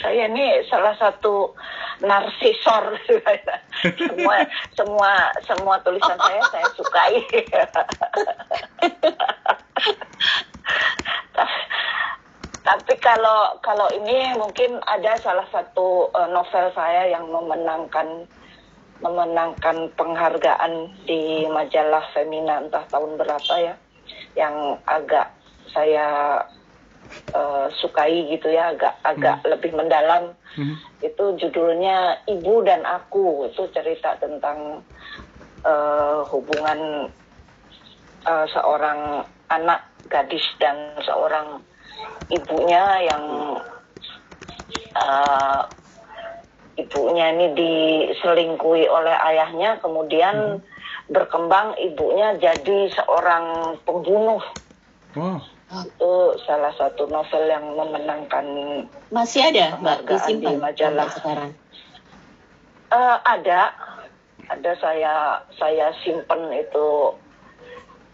[0.00, 1.52] Saya ini salah satu
[2.00, 2.96] narsisor
[4.08, 4.36] semua
[4.74, 5.12] semua
[5.44, 7.20] semua tulisan saya saya sukai.
[12.62, 18.24] Tapi kalau kalau ini mungkin ada salah satu eh, novel saya yang memenangkan
[19.02, 23.74] memenangkan penghargaan di majalah Femina entah tahun berapa ya,
[24.38, 25.26] yang agak
[25.74, 26.38] saya
[27.32, 30.36] eh, sukai gitu ya, agak agak lebih mendalam.
[30.56, 30.76] Hmm.
[31.00, 34.84] Itu judulnya Ibu dan Aku, itu cerita tentang
[35.64, 37.10] eh, hubungan
[38.26, 41.64] eh, seorang anak gadis dan seorang
[42.28, 43.24] ibunya yang
[44.96, 45.62] eh,
[46.80, 49.80] ibunya ini diselingkuhi oleh ayahnya.
[49.80, 50.60] Kemudian
[51.12, 54.40] berkembang ibunya jadi seorang pembunuh.
[55.12, 55.38] Oh,
[55.74, 58.44] itu salah satu novel yang memenangkan
[59.08, 61.08] Masih ada Mbak disimpan di majalah.
[61.10, 61.50] sekarang.
[62.88, 63.60] Eh, ada
[64.44, 65.14] ada saya
[65.54, 67.16] saya simpen itu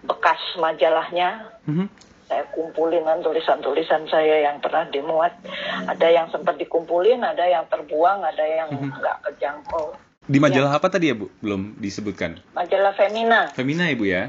[0.00, 1.86] bekas majalahnya Mhm.
[2.24, 5.34] saya kumpulin kan tulisan-tulisan saya yang pernah dimuat.
[5.82, 8.94] Ada yang sempat dikumpulin, ada yang terbuang, ada yang Mhm.
[8.94, 9.96] nggak kejangkau.
[10.22, 11.32] Di majalah apa tadi ya Bu?
[11.40, 12.36] Belum disebutkan.
[12.52, 14.22] Majalah Femina, Femina ya Bu ya?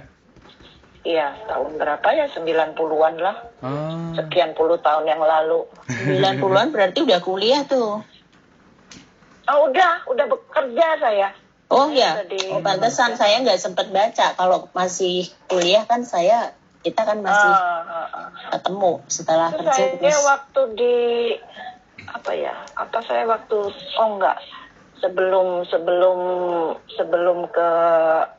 [1.04, 2.26] Iya tahun berapa ya?
[2.32, 3.38] 90-an lah.
[3.64, 4.12] Ah.
[4.16, 5.64] Sekian puluh tahun yang lalu.
[5.88, 8.04] 90-an berarti udah kuliah tuh.
[9.50, 11.30] Oh udah, udah bekerja saya.
[11.70, 12.18] Oh ya,
[12.50, 14.34] oh, pantesan saya nggak sempat baca.
[14.34, 18.28] Kalau masih kuliah kan saya, kita kan masih Ah, ah, ah.
[18.58, 20.26] ketemu setelah Itu kerja saya terus.
[20.26, 20.96] waktu di
[22.10, 22.58] apa ya?
[22.74, 24.42] Apa saya waktu oh enggak
[24.98, 26.20] sebelum sebelum
[26.98, 27.70] sebelum ke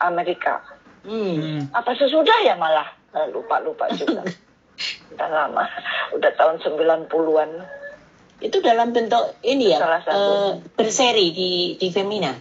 [0.02, 0.58] Amerika.
[1.02, 1.34] Hmm.
[1.36, 1.60] Hmm.
[1.70, 4.22] Apa sesudah ya malah Eh, lupa lupa juga.
[5.12, 5.64] udah lama
[6.12, 7.50] udah tahun 90-an
[8.40, 10.16] Itu dalam bentuk ini ya, Salah satu.
[10.16, 12.32] eh, berseri di di Femina.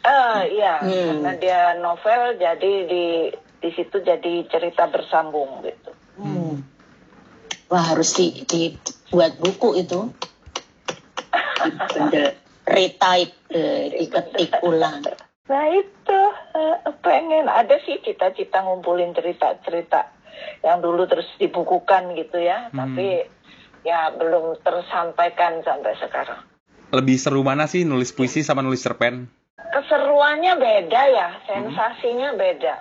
[0.00, 1.20] ah iya Hmm.
[1.20, 3.04] karena dia novel jadi di
[3.58, 6.60] di situ jadi cerita bersambung gitu Hmm.
[7.66, 10.00] Wah harus di dibuat buku itu.
[11.60, 12.34] Dibendel,
[12.66, 15.00] retype, eh, diketik ulang.
[15.50, 16.20] Nah itu
[16.54, 20.06] eh, pengen ada sih cita-cita ngumpulin cerita-cerita
[20.62, 22.86] yang dulu terus dibukukan gitu ya, Hmm.
[22.86, 23.26] tapi
[23.82, 26.38] ya belum tersampaikan sampai sekarang.
[26.94, 29.26] Lebih seru mana sih nulis puisi sama nulis cerpen?
[29.58, 32.74] Keseruannya beda ya, sensasinya beda,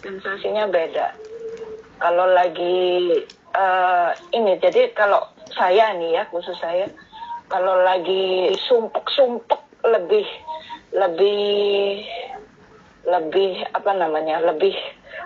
[0.00, 1.12] sensasinya beda.
[2.00, 3.12] Kalau lagi
[3.54, 5.20] eh, ini, jadi kalau
[5.52, 6.88] saya nih ya khusus saya,
[7.52, 10.24] kalau lagi sumpek-sumpek lebih
[10.94, 12.06] lebih
[13.04, 14.72] lebih apa namanya lebih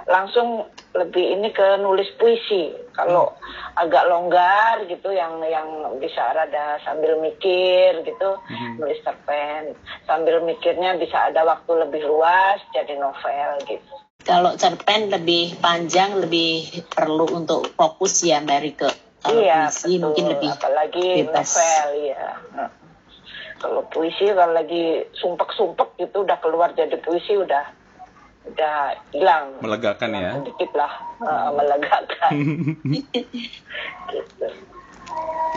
[0.08, 3.30] langsung lebih ini ke nulis puisi kalau
[3.76, 5.68] agak longgar gitu yang yang
[6.00, 8.82] bisa rada sambil mikir gitu Mhm.
[8.82, 15.56] nulis cerpen sambil mikirnya bisa ada waktu lebih luas jadi novel gitu Kalau cerpen lebih
[15.56, 18.90] panjang, lebih perlu untuk fokus ya Mbak Rike.
[19.24, 21.48] Kalau iya puisi betul mungkin lebih apalagi bebas.
[21.48, 22.24] novel ya
[23.58, 27.64] kalau puisi kalau lagi sumpek-sumpek gitu udah keluar jadi puisi udah
[28.48, 30.32] udah hilang Melegakan ya.
[30.40, 32.32] sedikit lah eh, melegakan
[32.88, 33.20] gitu.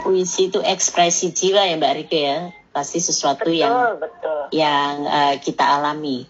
[0.02, 2.40] puisi itu ekspresi jiwa ya Mbak Rike ya.
[2.72, 6.24] Pasti sesuatu betul yang betul yang eh, kita alami,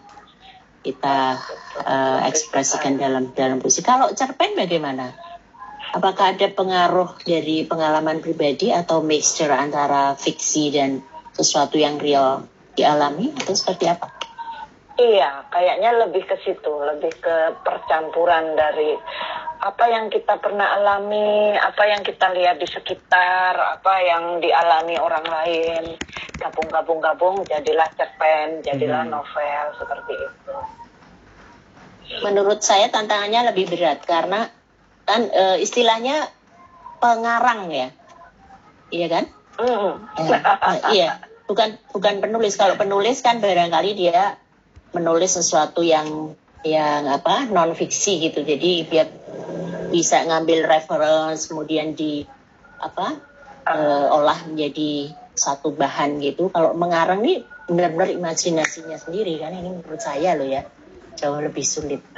[0.82, 1.38] kita
[1.86, 3.80] eh, ekspresikan dalam dalam puisi.
[3.80, 5.14] Kalau cerpen bagaimana?
[5.92, 13.32] Apakah ada pengaruh dari pengalaman pribadi atau mixture antara fiksi dan sesuatu yang real dialami
[13.36, 14.08] atau seperti apa?
[14.92, 18.92] Iya, kayaknya lebih ke situ, lebih ke percampuran dari
[19.62, 25.24] apa yang kita pernah alami, apa yang kita lihat di sekitar, apa yang dialami orang
[25.24, 25.84] lain.
[26.36, 29.16] Gabung-gabung-gabung jadilah cerpen, jadilah Hmm.
[29.16, 30.56] novel seperti itu.
[32.22, 34.44] Menurut saya tantangannya lebih berat karena
[35.08, 36.28] kan eh, istilahnya
[37.00, 37.88] pengarang ya,
[38.92, 39.24] iya kan?
[39.62, 39.92] Mm.
[40.18, 42.58] Eh, iya, bukan bukan penulis.
[42.58, 44.34] Kalau penulis kan barangkali dia
[44.90, 46.34] menulis sesuatu yang
[46.66, 48.42] yang apa non fiksi gitu.
[48.42, 49.06] Jadi dia
[49.94, 52.26] bisa ngambil reference kemudian di
[52.82, 53.14] apa
[53.70, 56.50] eh, olah menjadi satu bahan gitu.
[56.50, 60.66] Kalau mengarang nih benar-benar imajinasinya sendiri kan ini menurut saya loh ya
[61.14, 62.02] jauh lebih sulit.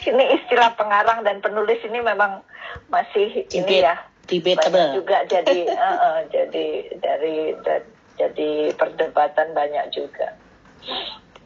[0.00, 2.40] Ini istilah pengarang dan penulis ini memang
[2.88, 4.70] masih ini ya Debatable.
[4.70, 6.66] banyak juga jadi eh, eh, jadi
[7.02, 10.38] dari da- jadi perdebatan banyak juga.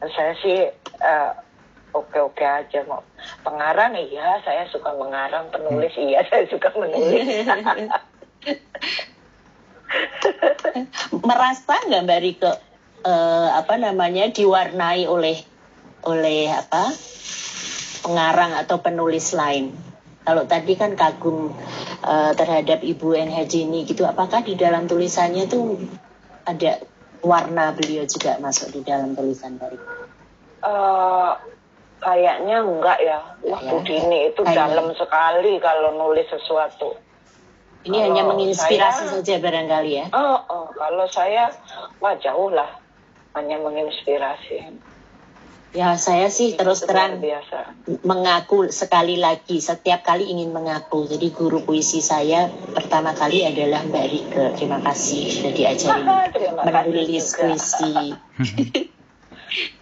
[0.05, 0.69] Saya sih
[1.01, 1.31] eh,
[1.95, 3.01] oke-oke aja mau
[3.41, 7.25] pengarang iya saya suka mengarang penulis iya saya suka menulis.
[11.23, 12.51] merasa nggak Mbak Rike
[13.07, 15.39] eh, apa namanya diwarnai oleh
[16.05, 16.91] oleh apa
[18.05, 19.73] pengarang atau penulis lain.
[20.25, 21.53] Kalau tadi kan kagum
[22.01, 25.79] eh, terhadap Ibu Enhajini gitu, apakah di dalam tulisannya tuh
[26.43, 26.81] ada
[27.19, 29.93] warna beliau juga masuk di dalam tulisan Mbak Rike?
[30.61, 31.31] Eh,
[31.97, 33.19] kayaknya enggak ya.
[33.41, 33.81] Wah, Ya.
[33.81, 34.57] Dini itu Kayaknya.
[34.73, 36.97] dalam sekali kalau nulis sesuatu.
[37.85, 40.05] Ini Kalau hanya menginspirasi saya- saja barangkali ya.
[40.09, 41.53] Oh, oh, kalau saya
[42.01, 42.69] wah jauh lah
[43.37, 44.81] hanya menginspirasi.
[45.75, 47.75] Ya saya sih terus terang biasa.
[48.07, 51.03] mengaku sekali lagi setiap kali ingin mengaku.
[51.03, 57.25] Jadi guru puisi saya pertama kali adalah Mbak Rike terima kasih sudah diajarin kasih menulis
[57.35, 57.95] puisi.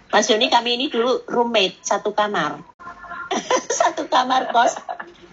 [0.10, 2.58] Mas Joni kami ini dulu roommate satu kamar.
[3.82, 4.77] Satu kamar kos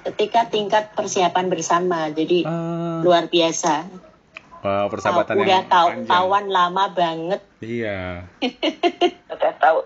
[0.08, 2.08] ketika tingkat persiapan bersama.
[2.12, 3.88] Jadi Ah, luar biasa
[4.60, 6.08] wow, persahabatan udah yang tahu panjang.
[6.08, 7.40] kawan lama banget.
[7.60, 8.24] Iya.
[9.40, 9.78] Udah tahu,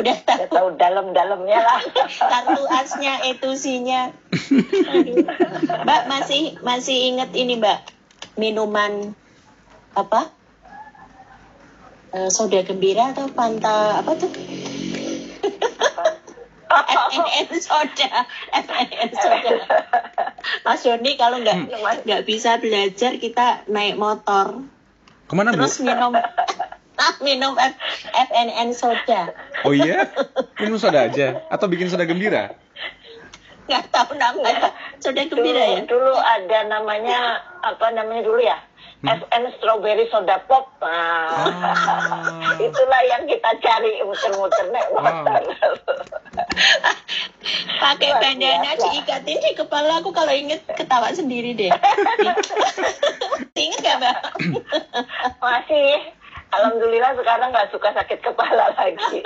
[0.00, 1.80] udah udah tahu tahu dalam-dalamnya lah.
[2.32, 4.08] kartu asnya etusinya.
[5.84, 7.84] Mbak masih masih inget ini mbak
[8.40, 9.12] minuman
[9.92, 10.32] apa?
[12.16, 14.32] Eh, soda gembira atau panta apa tuh
[16.70, 18.10] FNN soda
[18.54, 19.52] FNN soda
[20.62, 21.66] Mas Joni kalau nggak
[22.06, 24.62] nggak bisa belajar kita naik motor
[25.26, 25.58] Ke mana bu?
[25.58, 26.14] terus minum
[27.24, 27.74] minum F,
[28.12, 29.34] FNN soda
[29.66, 30.08] Oh iya?
[30.62, 31.44] Minum soda aja?
[31.50, 32.54] Atau bikin soda gembira?
[33.70, 34.74] Nggak tahu namanya.
[34.98, 35.80] Sudah dulu, gembira ya.
[35.86, 38.58] dulu ada namanya apa namanya dulu ya
[39.00, 39.16] Hmm?
[39.16, 42.52] FN Strawberry Soda Pop nah, Ah.
[42.60, 45.24] itulah yang kita cari muter-muter naik Wow.
[45.24, 45.40] motor
[47.80, 51.72] Pakai Luar bandana diikatin di kepala aku kalau inget ketawa sendiri deh.
[53.56, 54.16] inget gak mbak?
[55.40, 56.12] masih
[56.50, 59.22] Alhamdulillah sekarang nggak suka sakit kepala lagi.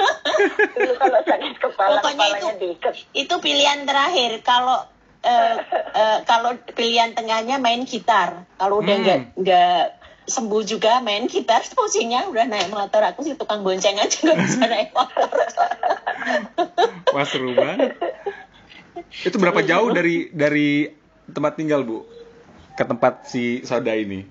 [0.70, 2.94] Dulu kalau sakit kepala, Pokoknya kepalanya itu- diikat.
[3.12, 4.40] Itu pilihan terakhir.
[4.40, 4.84] Kalau
[5.20, 5.56] eh,
[6.00, 8.44] eh, kalau pilihan tengahnya main gitar.
[8.54, 9.02] Kalau udah Hmm.
[9.02, 9.82] nggak nggak
[10.24, 13.00] sembuh juga main gitar, posisinya udah naik motor.
[13.06, 15.28] Aku sih tukang bonceng aja nggak bisa naik motor.
[17.10, 17.96] Wah seru banget.
[19.22, 20.90] Itu berapa jauh dari dari
[21.26, 22.04] tempat tinggal bu
[22.72, 24.26] ke tempat si soda ini?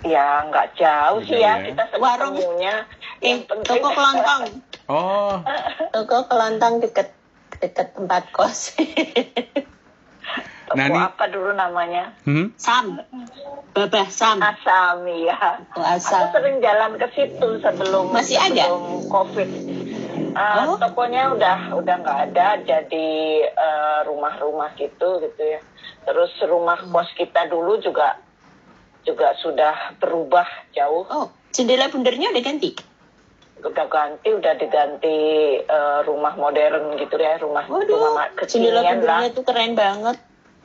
[0.00, 1.74] Ya nggak jauh sih ya ya.
[1.74, 2.38] kita Warung.
[3.18, 4.42] eh, toko kelontong.
[4.86, 5.42] Oh,
[5.94, 7.10] Toko kelontong deket
[7.58, 8.78] deket tempat kos.
[10.68, 12.12] Toko ini- apa dulu namanya?
[12.22, 12.52] hmm?
[12.54, 13.00] Sam,
[13.72, 14.38] babah Sam.
[14.38, 15.64] Asam ya.
[15.74, 16.28] Asam.
[16.28, 18.68] Aku sering jalan ke situ sebelum Masih ada?
[18.68, 19.50] sebelum COVID.
[20.28, 20.76] Uh, Oh.
[20.78, 23.08] Tokonya udah udah nggak ada, jadi
[23.48, 25.58] uh, rumah-rumah gitu gitu ya.
[26.04, 28.20] Terus rumah kos kita dulu juga
[29.08, 30.44] juga sudah berubah
[30.76, 31.08] jauh.
[31.08, 32.76] Oh, jendela bundernya udah ganti.
[33.64, 35.18] Udah ganti, udah diganti
[35.64, 38.92] uh, rumah modern gitu ya, rumah rumah Waduh, ma- jendela kekinian lah.
[38.92, 40.16] bundernya tuh keren banget.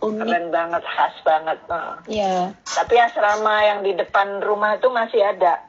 [0.04, 0.20] Unik.
[0.20, 1.58] Keren banget, khas banget.
[1.72, 1.96] Nah.
[2.12, 2.52] Ya.
[2.68, 5.64] Tapi asrama yang di depan rumah itu masih ada.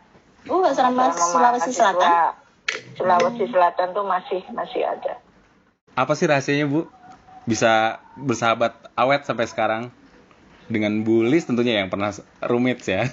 [0.51, 2.11] Oh, asrama Asrama Sulawesi Selatan.
[2.99, 5.23] Sulawesi Selatan tuh masih masih ada.
[5.95, 6.91] Apa sih rahasianya bu?
[7.47, 9.83] Bisa bersahabat awet sampai sekarang?
[10.69, 12.11] Dengan Bu Lis tentunya yang pernah
[12.45, 13.09] rumit ya.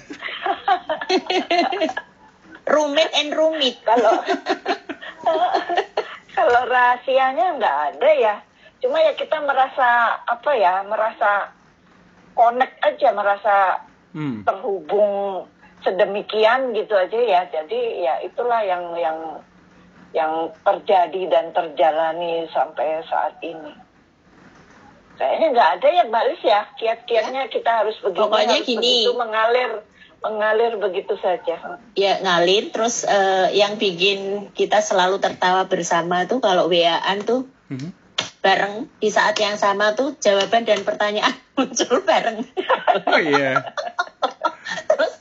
[2.62, 3.76] Rumit and rumit.
[3.82, 4.22] Kalau
[6.36, 8.34] kalau rahasianya nggak ada ya.
[8.80, 11.52] Cuma ya kita merasa apa ya, merasa
[12.34, 13.54] connect aja, merasa
[14.12, 14.44] Hmm.
[14.44, 15.48] terhubung
[15.80, 17.40] sedemikian gitu aja ya.
[17.48, 19.18] Jadi ya itulah yang yang
[20.12, 23.72] yang terjadi dan terjalani sampai saat ini.
[25.12, 28.80] Kayaknya nggak ada ya Mbak Lis ya, kiat-kiatnya kita harus begini, Pokoknya harus gini.
[29.04, 29.70] begitu, mengalir,
[30.18, 31.56] mengalir begitu saja.
[31.92, 34.18] Ya ngalir terus eh, yang bikin
[34.50, 37.88] kita selalu tertawa bersama tuh kalau WA-an tuh Mhm.
[38.38, 42.42] bareng di saat yang sama tuh jawaban dan pertanyaan muncul bareng.
[43.04, 43.62] Oh iya.
[44.88, 45.12] terus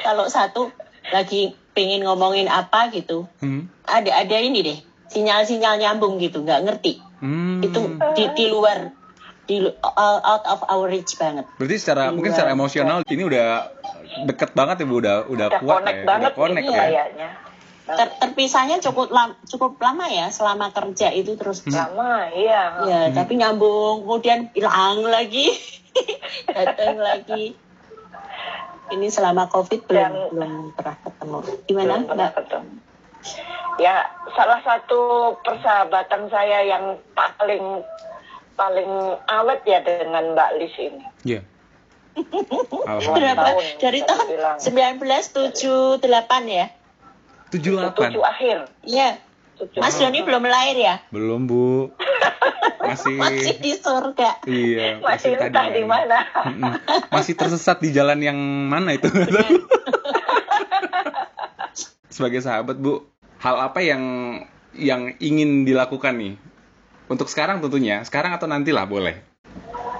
[0.00, 0.72] kalau satu
[1.06, 3.66] lagi pengen ngomongin apa gitu, Hmm.
[3.84, 7.02] ada ada ini deh sinyal-sinyal nyambung gitu, nggak ngerti.
[7.18, 7.60] Hmm.
[7.60, 7.80] Itu
[8.14, 8.90] di, di luar
[9.44, 11.44] di out of our reach banget.
[11.56, 13.68] Berarti secara mungkin secara emosional ini udah
[14.24, 16.80] deket banget ya bu, udah udah Udah kuat connect ya, banget udah connect ini ya.
[16.80, 17.28] kayaknya.
[17.84, 22.80] Ter- terpisahnya cukup lam- cukup lama ya selama kerja itu terus Lama, iya.
[22.80, 25.52] ya tapi nyambung kemudian hilang lagi
[26.48, 27.52] datang lagi
[28.88, 32.72] ini selama covid belum Dan- belum pernah ketemu gimana Belum pernah mbak ketemu.
[33.74, 35.00] Ya, salah satu
[35.42, 37.82] persahabatan saya yang paling
[38.54, 38.90] paling
[39.26, 41.04] awet ya dengan Mbak Lis ini.
[41.24, 41.40] Iya.
[42.14, 43.34] berapa Alhamdulillah.
[43.34, 44.56] tahun, dari tahun dibilang.
[44.62, 45.98] 1978
[46.46, 46.66] ya
[47.50, 48.10] Tujuh Tujuh delapan.
[48.22, 48.56] akhir.
[48.86, 49.18] iya
[49.78, 49.94] Mas.
[49.98, 51.90] Doni belum lahir ya Belum bu.
[52.84, 53.16] Masih.
[53.16, 55.00] masih di surga Iya.
[55.00, 56.18] Masih tadi entah di mana.
[57.08, 58.36] Masih tersesat di jalan yang
[58.68, 59.08] mana itu?
[62.14, 63.08] Sebagai sahabat bu,
[63.40, 64.02] hal apa yang
[64.76, 66.34] yang ingin dilakukan nih?
[67.04, 69.16] Untuk sekarang tentunya, sekarang atau nantilah boleh.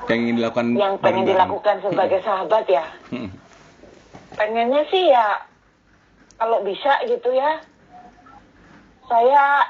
[0.08, 1.28] Yang ingin dilakukan Yang pengen bareng-bareng.
[1.28, 2.84] dilakukan sebagai sahabat ya.
[3.12, 3.30] Mm-mm.
[4.34, 5.26] Pengennya sih ya
[6.36, 7.60] kalau bisa gitu ya.
[9.04, 9.68] Saya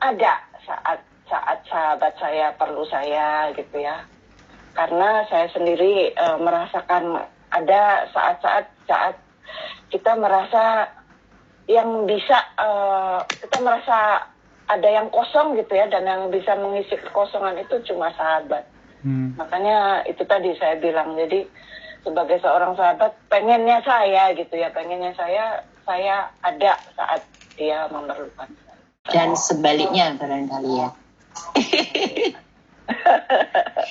[0.00, 0.32] ada
[0.64, 0.98] saat
[1.28, 4.04] saat sahabat saya perlu saya gitu ya.
[4.72, 7.24] Karena saya sendiri eh, merasakan
[7.54, 9.14] ada saat-saat saat
[9.88, 10.90] kita merasa
[11.70, 14.28] yang bisa eh, kita merasa
[14.64, 18.64] ada yang kosong gitu ya dan yang bisa mengisi kekosongan itu cuma sahabat.
[19.04, 19.36] Hmm.
[19.36, 21.44] Makanya itu tadi saya bilang jadi
[22.00, 27.20] sebagai seorang sahabat pengennya saya gitu ya pengennya saya saya ada saat
[27.56, 28.48] dia memerlukan.
[29.04, 30.88] dan sebaliknya barangkali ya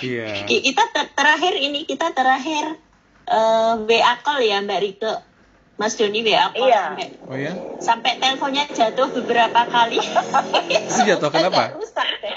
[0.01, 0.45] Iya.
[0.45, 2.77] Ki- kita ter- terakhir ini kita terakhir
[3.25, 5.13] eh, WA call ya Mbak Rike
[5.73, 6.83] Mas Doni WA call Iya.
[6.85, 7.53] sampai Oh ya?
[7.81, 9.97] sampai teleponnya jatuh beberapa kali
[10.69, 11.73] Itu jatuh kenapa?
[11.73, 12.33] Rusak deh.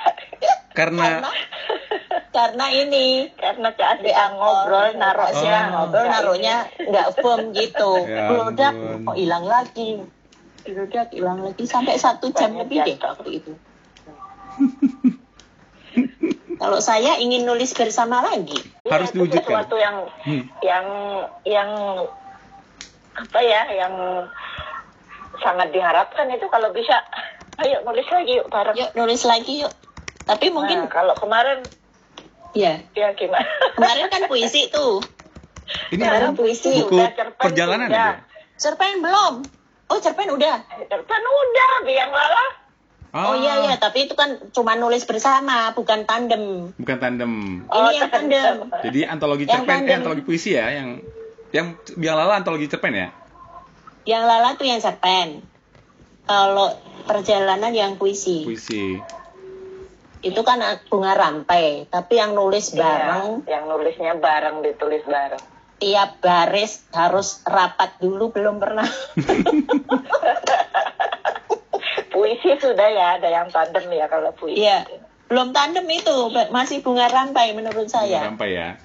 [0.73, 1.31] Karena karena
[2.33, 4.01] karena ini Karena call,
[4.33, 5.69] ngobrol naruhnya Oh.
[5.71, 9.05] ngobrol naruhnya nggak firm gitu Ya ampun.
[9.05, 9.89] kok hilang lagi
[10.67, 13.53] meledak hilang lagi sampai satu jam Banyak lebih deh waktu itu
[16.57, 18.57] Kalau saya ingin nulis bersama lagi.
[18.83, 19.45] Harus itu diwujudkan.
[19.45, 20.43] sesuatu yang Hmm.
[20.61, 20.87] yang
[21.45, 21.71] yang
[23.17, 23.95] apa ya yang
[25.41, 27.01] sangat diharapkan itu kalau bisa
[27.61, 29.73] ayo nulis lagi yuk bareng Yuk nulis lagi yuk.
[30.27, 31.71] Tapi mungkin Nah, kalau kemarin
[32.53, 35.01] ya ya gimana kemarin kan puisi tuh.
[35.91, 37.99] Ini Kemarin puisi buku udah, cerpen perjalanan udah.
[37.99, 38.23] ya?
[38.55, 39.35] Cerpen belum?
[39.87, 40.57] Oh cerpen udah.
[40.87, 42.47] Cerpen udah biang lala
[43.17, 46.69] Oh iya iya, tapi itu kan cuma nulis bersama, bukan tandem.
[46.77, 47.65] Bukan tandem.
[47.73, 48.57] Oh, Ini yang tandem.
[48.85, 49.97] Jadi antologi Yang cerpen, eh, tandem.
[50.05, 51.01] antologi puisi ya, yang
[51.55, 53.09] yang biang lala antologi cerpen ya.
[54.07, 55.43] Yang lala tuh yang cerpen.
[56.27, 56.75] Kalau
[57.07, 58.43] perjalanan yang puisi.
[58.43, 58.99] Puisi.
[60.23, 60.59] Itu kan
[60.91, 67.45] bunga rampai, tapi yang nulis bareng Iya, yang nulisnya bareng ditulis bareng tiap baris harus
[67.45, 68.89] rapat dulu belum pernah.
[72.13, 74.89] puisi sudah ya ada yang tandem ya kalau puisi Iya.
[75.27, 78.31] Belum tandem itu, masih bunga rampai menurut saya.
[78.31, 78.79] Sampai ya.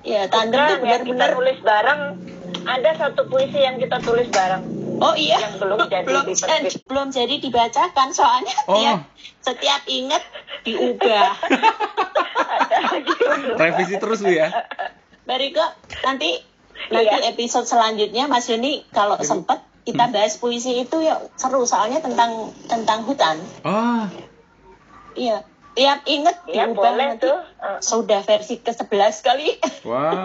[0.00, 1.28] Iya, tandem Bukan, tuh benar-benar.
[1.34, 2.00] tulis bareng
[2.62, 4.64] ada satu puisi yang kita tulis bareng
[4.96, 5.36] Oh iya.
[5.38, 8.76] yang belum jadi belum jadi, belum jadi dibacakan soalnya Oh.
[8.76, 9.00] tiap
[9.40, 10.20] setiap inget
[10.62, 11.36] diubah.
[13.56, 14.48] Revisi terus lu ya.
[15.22, 15.64] Bariko
[16.02, 16.40] nanti
[16.86, 17.28] nanti Iya.
[17.30, 20.14] episode selanjutnya Mas Yoni kalau sempat kita Hmm.
[20.14, 23.36] bahas puisi itu ya seru soalnya tentang tentang hutan.
[23.62, 24.04] Oh,
[25.12, 25.44] Iya.
[25.70, 28.90] Tiap inget ya diubah boleh nanti tuh Eh, sudah versi ke-11
[29.20, 29.48] kali.
[29.84, 30.24] wow.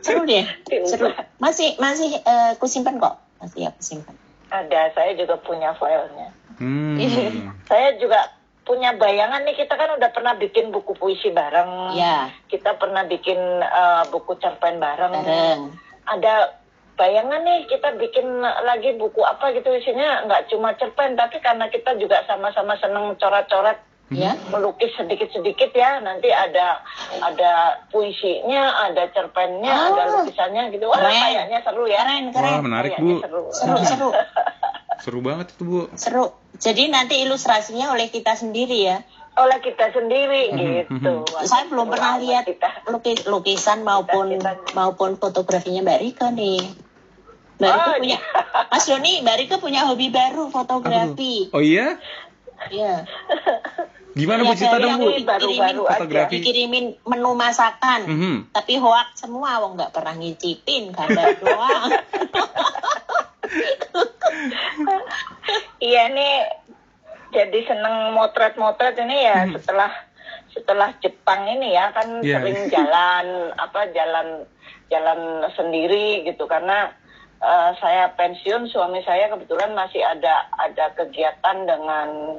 [0.00, 0.44] seru deh.
[0.84, 1.08] Seru.
[1.38, 3.16] Masih masih eh, kusimpan kok.
[3.38, 4.14] Masih ya kusimpan.
[4.50, 6.98] ada saya juga punya filenya Hmm.
[7.70, 12.74] saya juga punya bayangan nih kita kan udah pernah bikin buku puisi bareng Iya, kita
[12.74, 15.60] pernah bikin eh, buku cerpen bareng bareng.
[16.04, 16.59] ada
[17.00, 21.96] bayangan nih kita bikin lagi buku apa gitu isinya nggak cuma cerpen tapi karena kita
[21.96, 23.80] juga sama-sama seneng coret-coret
[24.10, 24.34] Ya.
[24.50, 26.82] melukis sedikit-sedikit ya nanti ada
[27.16, 27.52] ada
[27.88, 29.94] puisinya ada cerpennya Oh.
[29.94, 31.14] ada lukisannya gitu wah Keren.
[31.14, 32.58] kayaknya seru ya Keren, Wah, keren.
[32.60, 33.22] menarik Kayaknya Bu.
[33.22, 34.08] seru Seru, seru.
[35.00, 35.80] Seru banget itu Bu.
[35.94, 36.26] Seru.
[36.54, 38.98] Jadi nanti ilustrasinya oleh kita sendiri ya.
[39.32, 40.58] oleh kita sendiri Mhm,
[40.90, 41.46] gitu mhm.
[41.46, 42.90] Saya belum pernah lihat kita.
[42.90, 46.60] lukis, lukisan maupun Kita- maupun fotografinya Mbak Rika nih.
[47.60, 48.18] Mbak Rika Oh, punya
[48.72, 51.52] Mas Doni, Mbak Rika punya hobi baru fotografi.
[51.52, 52.00] Oh iya?
[52.66, 53.04] Iya.
[54.18, 55.06] Gimana Iya, Bu cerita dari dong Bu?
[55.06, 55.92] dikirimin- Baru-baru aja.
[55.94, 56.34] Fotografi.
[56.34, 58.00] Dikirimin menu masakan.
[58.02, 58.34] Mhm.
[58.50, 61.88] Tapi hoak semua, wong nggak pernah ngicipin, gambar doang.
[65.78, 66.34] Iya nih
[67.30, 69.54] jadi seneng motret-motret ini ya Hmm.
[69.54, 69.90] setelah
[70.50, 72.42] setelah Jepang ini ya kan Iya.
[72.42, 74.28] sering jalan apa jalan
[74.86, 75.20] jalan
[75.52, 76.90] sendiri gitu karena
[77.40, 82.38] eh, saya pensiun suami saya kebetulan masih ada ada kegiatan dengan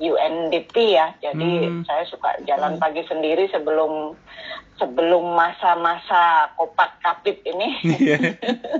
[0.00, 1.12] UNDP ya.
[1.20, 1.84] Jadi Hmm.
[1.84, 4.16] saya suka jalan pagi sendiri sebelum
[4.80, 7.76] sebelum masa-masa kopak kapit ini.
[7.84, 8.16] Iya.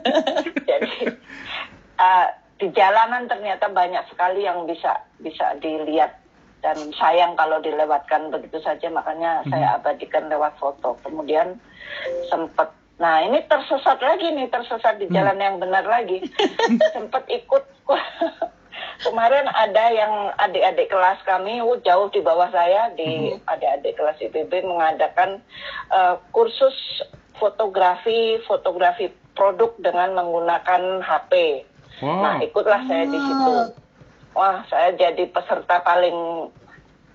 [0.71, 1.13] jadi
[2.01, 6.17] uh, di jalanan ternyata banyak sekali yang bisa bisa dilihat
[6.65, 8.89] dan sayang kalau dilewatkan begitu saja.
[8.89, 10.97] Makanya saya abadikan lewat foto.
[11.05, 11.61] Kemudian
[12.33, 16.21] sempat nah ini tersesat lagi nih tersesat di jalan yang benar lagi
[16.95, 17.65] sempat ikut
[19.09, 24.69] kemarin ada yang adik-adik kelas kami oh, jauh di bawah saya di adik-adik kelas IPB
[24.69, 25.41] mengadakan
[25.89, 26.77] uh, kursus
[27.41, 31.65] fotografi fotografi produk dengan menggunakan HP
[32.01, 32.25] Wow.
[32.25, 33.55] Nah, ikutlah saya di situ.
[34.33, 36.49] Wah, saya jadi peserta paling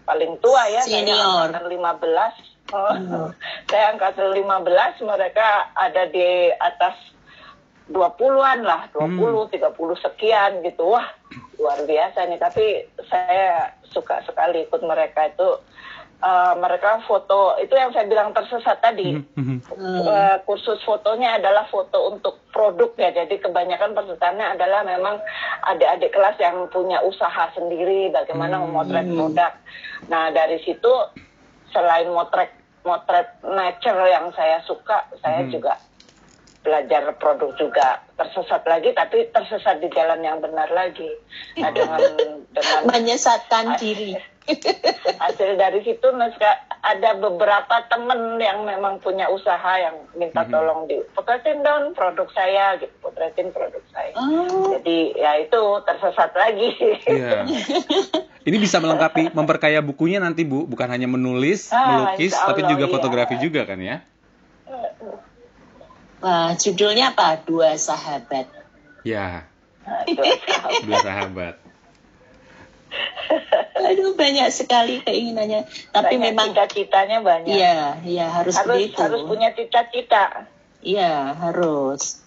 [0.05, 1.17] paling tua ya, Senior.
[1.17, 2.54] saya angkatan 15.
[2.73, 3.29] Oh,
[3.69, 6.95] Saya angkatan 15, mereka ada di atas
[7.85, 9.61] 20-an lah, 20, 30
[10.01, 10.89] sekian gitu.
[10.89, 11.05] Wah,
[11.61, 12.41] luar biasa nih.
[12.41, 12.65] Tapi
[13.05, 15.61] saya suka sekali ikut mereka itu.
[16.15, 19.13] eh, mereka foto, itu yang saya bilang tersesat tadi.
[19.13, 19.61] Mhm.
[20.09, 23.13] Eh, kursus fotonya adalah foto untuk produk ya.
[23.13, 25.21] Jadi kebanyakan pesertanya adalah memang
[25.69, 29.53] adik-adik kelas yang punya usaha sendiri bagaimana memotret produk.
[30.09, 30.89] Nah, dari situ
[31.75, 32.55] selain motret
[32.87, 35.51] motret nature yang saya suka, saya Hmm.
[35.51, 35.75] juga
[36.65, 41.11] belajar produk juga tersesat lagi tapi tersesat di jalan yang benar lagi.
[41.61, 42.01] Nah, dengan
[42.49, 44.15] dengan Menyesatkan diri.
[45.17, 46.07] Hasil dari situ
[46.85, 50.51] ada beberapa temen yang memang punya usaha yang minta Mhm.
[50.51, 56.31] tolong di potretin dong produk saya gitu potretin produk saya Oh, jadi ya itu tersesat
[56.31, 56.69] lagi
[57.05, 57.49] Iya.
[58.45, 62.71] Ini bisa melengkapi, memperkaya bukunya nanti Bu, bukan hanya menulis, Ah, melukis, insya tapi Allah,
[62.71, 62.93] juga iya.
[62.93, 64.05] fotografi juga kan ya?
[66.21, 67.41] wah, judulnya apa?
[67.41, 68.45] Dua sahabat.
[69.01, 69.49] Ya,
[69.81, 70.21] Nah, itu.
[70.85, 71.57] dua sahabat.
[73.95, 75.63] Aduh banyak sekali keinginannya.
[75.89, 77.55] Tapi banyak memang cita-citanya banyak.
[77.55, 78.99] iya, iya harus, harus begitu.
[78.99, 80.51] harus punya cita-cita.
[80.83, 82.19] Iya, harus.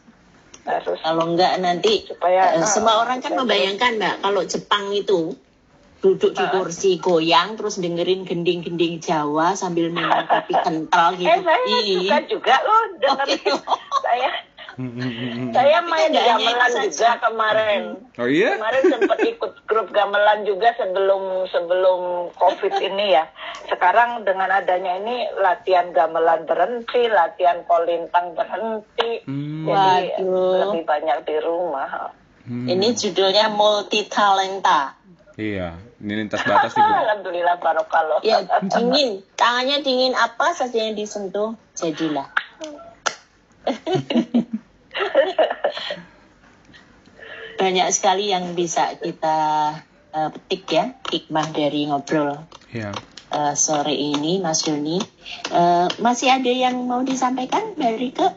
[0.65, 5.37] Harus Kalau enggak nanti supaya eh, ah, semua orang kan membayangkan Mbak kalau Jepang itu
[5.99, 6.53] duduk di Ah.
[6.55, 11.27] kursi goyang terus dengerin gending-gending Jawa sambil minum kopi kental gitu.
[11.27, 12.07] Eh saya Ih.
[12.07, 13.37] suka juga loh dengerin.
[13.37, 13.55] gitu.
[14.07, 14.31] saya
[14.79, 16.87] saya main itu gamelan saja.
[16.87, 17.83] juga kemarin.
[18.15, 18.55] Oh iya?
[18.55, 23.27] Kemarin sempat ikut grup gamelan juga sebelum sebelum COVID ini ya.
[23.67, 29.27] Sekarang dengan adanya ini latihan gamelan berhenti, latihan kolintang berhenti.
[29.27, 29.67] Hmm.
[29.67, 30.71] Jadi Waduh.
[30.71, 32.15] lebih banyak di rumah.
[32.47, 32.71] Hmm.
[32.71, 34.95] Ini judulnya multi talenta.
[35.35, 36.83] Iya, ini lintas batas Bu.
[37.03, 38.23] Alhamdulillah barokallah.
[38.23, 42.31] Ya dingin, tangannya dingin apa saja yang disentuh jadilah.
[47.61, 49.39] Banyak sekali yang bisa kita
[50.15, 52.95] eh, petik ya hikmah dari ngobrol Iya.
[53.35, 55.03] eh, sore ini, Mas Doni.
[55.51, 58.29] Eh, masih ada yang mau disampaikan, Mbak Rike,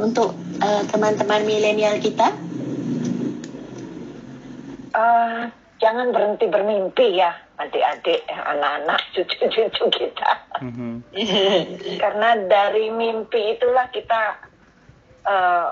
[0.00, 2.32] untuk eh, teman-teman milenial kita?
[4.94, 5.42] Eh,
[5.82, 10.30] jangan berhenti bermimpi ya adik-adik, anak-anak, cucu-cucu kita.
[10.62, 10.92] Mhm.
[12.00, 14.22] Karena dari mimpi itulah kita
[15.24, 15.68] eh,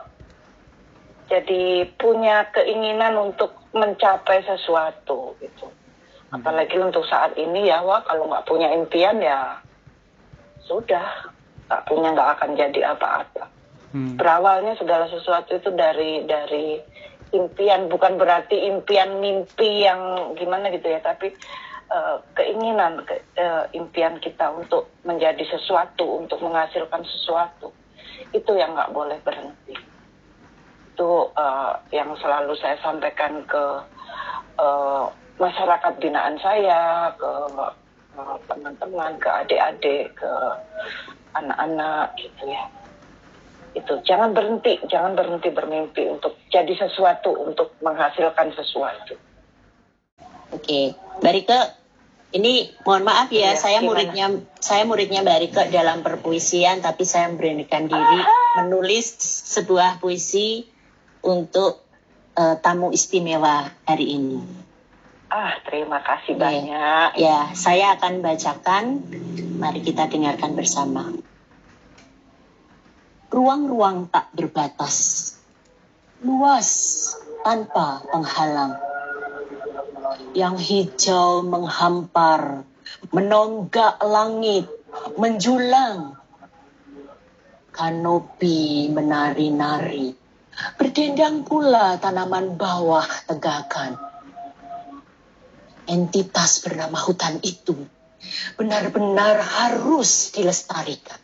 [1.32, 5.72] jadi punya keinginan untuk mencapai sesuatu gitu.
[6.28, 9.64] Apalagi untuk saat ini ya, wah kalau nggak punya impian ya
[10.64, 11.32] sudah
[11.68, 13.44] nggak punya nggak akan jadi apa-apa.
[13.92, 14.16] Hmm.
[14.20, 16.80] Berawalnya segala sesuatu itu dari dari
[17.32, 21.32] impian, bukan berarti impian mimpi yang gimana gitu ya, tapi
[21.92, 27.72] eh, keinginan ke- eh, impian kita untuk menjadi sesuatu, untuk menghasilkan sesuatu,
[28.32, 29.91] itu yang nggak boleh berhenti.
[30.92, 33.64] Itu eh, yang selalu saya sampaikan ke
[34.60, 35.04] eh,
[35.40, 37.32] masyarakat binaan saya, ke
[38.20, 40.32] eh, teman-teman, ke adik-adik, ke
[41.32, 42.68] anak-anak gitu ya.
[43.72, 49.16] Itu jangan berhenti jangan berhenti bermimpi untuk jadi sesuatu untuk menghasilkan sesuatu.
[50.52, 50.92] Oke,
[51.24, 51.60] Mbak Rike,
[52.36, 53.88] ini mohon maaf ya, Iya, saya gimana?
[53.88, 54.26] muridnya
[54.60, 58.20] saya muridnya Mbak Rike dalam perpuisian, tapi saya memberanikan diri
[58.60, 59.16] menulis
[59.56, 60.68] sebuah puisi
[61.22, 61.82] untuk
[62.34, 64.40] eh, tamu istimewa hari ini.
[65.32, 66.42] ah terima kasih Iya.
[66.44, 68.84] banyak Ya, saya akan bacakan.
[69.56, 71.08] Mari kita dengarkan bersama.
[73.32, 75.32] Ruang-ruang tak berbatas,
[76.20, 76.68] luas
[77.40, 78.76] tanpa penghalang.
[80.36, 82.68] Yang hijau menghampar,
[83.08, 84.68] menonggak langit,
[85.16, 86.20] menjulang.
[87.72, 90.12] Kanopi menari-nari,
[90.76, 93.96] berdendang pula tanaman bawah tegakan
[95.88, 97.74] entitas bernama hutan itu
[98.54, 101.18] benar-benar harus dilestarikan.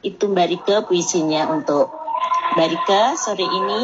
[0.00, 1.92] Itu Mbak Rike puisinya untuk
[2.56, 3.82] Mbak Rike sore ini.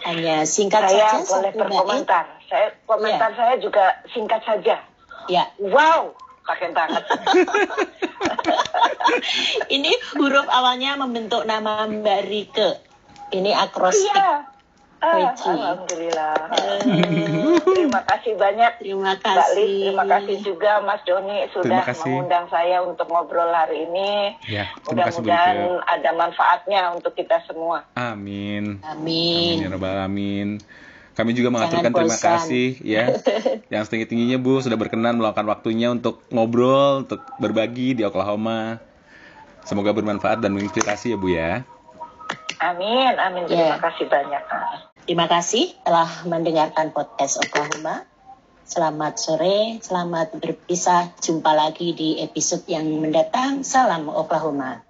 [0.00, 1.60] Hanya singkat saya saja boleh satu bait.
[1.60, 4.80] berkomentar saya komentar saya juga singkat saja
[5.28, 6.16] Ya, wow
[6.50, 7.04] pakai banget
[9.70, 12.70] ini huruf awalnya membentuk nama Mbak Rike.
[13.30, 14.10] Ini akrostik.
[14.10, 14.46] iya
[15.00, 19.72] Ah, alhamdulillah Eh, terima kasih banyak terima Mbak Lis, kasih.
[19.80, 22.04] terima kasih juga Mas Doni sudah kasih.
[22.04, 24.36] mengundang saya untuk ngobrol hari ini.
[24.44, 25.56] Ya, kasih Mudah-mudahan
[25.88, 27.88] ada manfaatnya untuk kita semua.
[27.96, 28.76] Amin.
[28.84, 29.56] Amin.
[29.56, 30.60] Amin ya rabbal alamin.
[31.20, 33.12] Kami juga mengaturkan terima kasih ya
[33.72, 38.80] yang setinggi-tingginya Bu sudah berkenan meluangkan waktunya untuk ngobrol, untuk berbagi di Oklahoma.
[39.68, 41.60] Semoga bermanfaat dan menginspirasi ya Bu ya.
[42.64, 43.44] Amin, amin.
[43.44, 44.42] Terima kasih banyak.
[45.04, 48.08] Terima kasih telah mendengarkan podcast Oklahoma.
[48.64, 51.12] Selamat sore, selamat berpisah.
[51.20, 53.60] Jumpa lagi di episode yang mendatang.
[53.60, 54.89] Salam Oklahoma.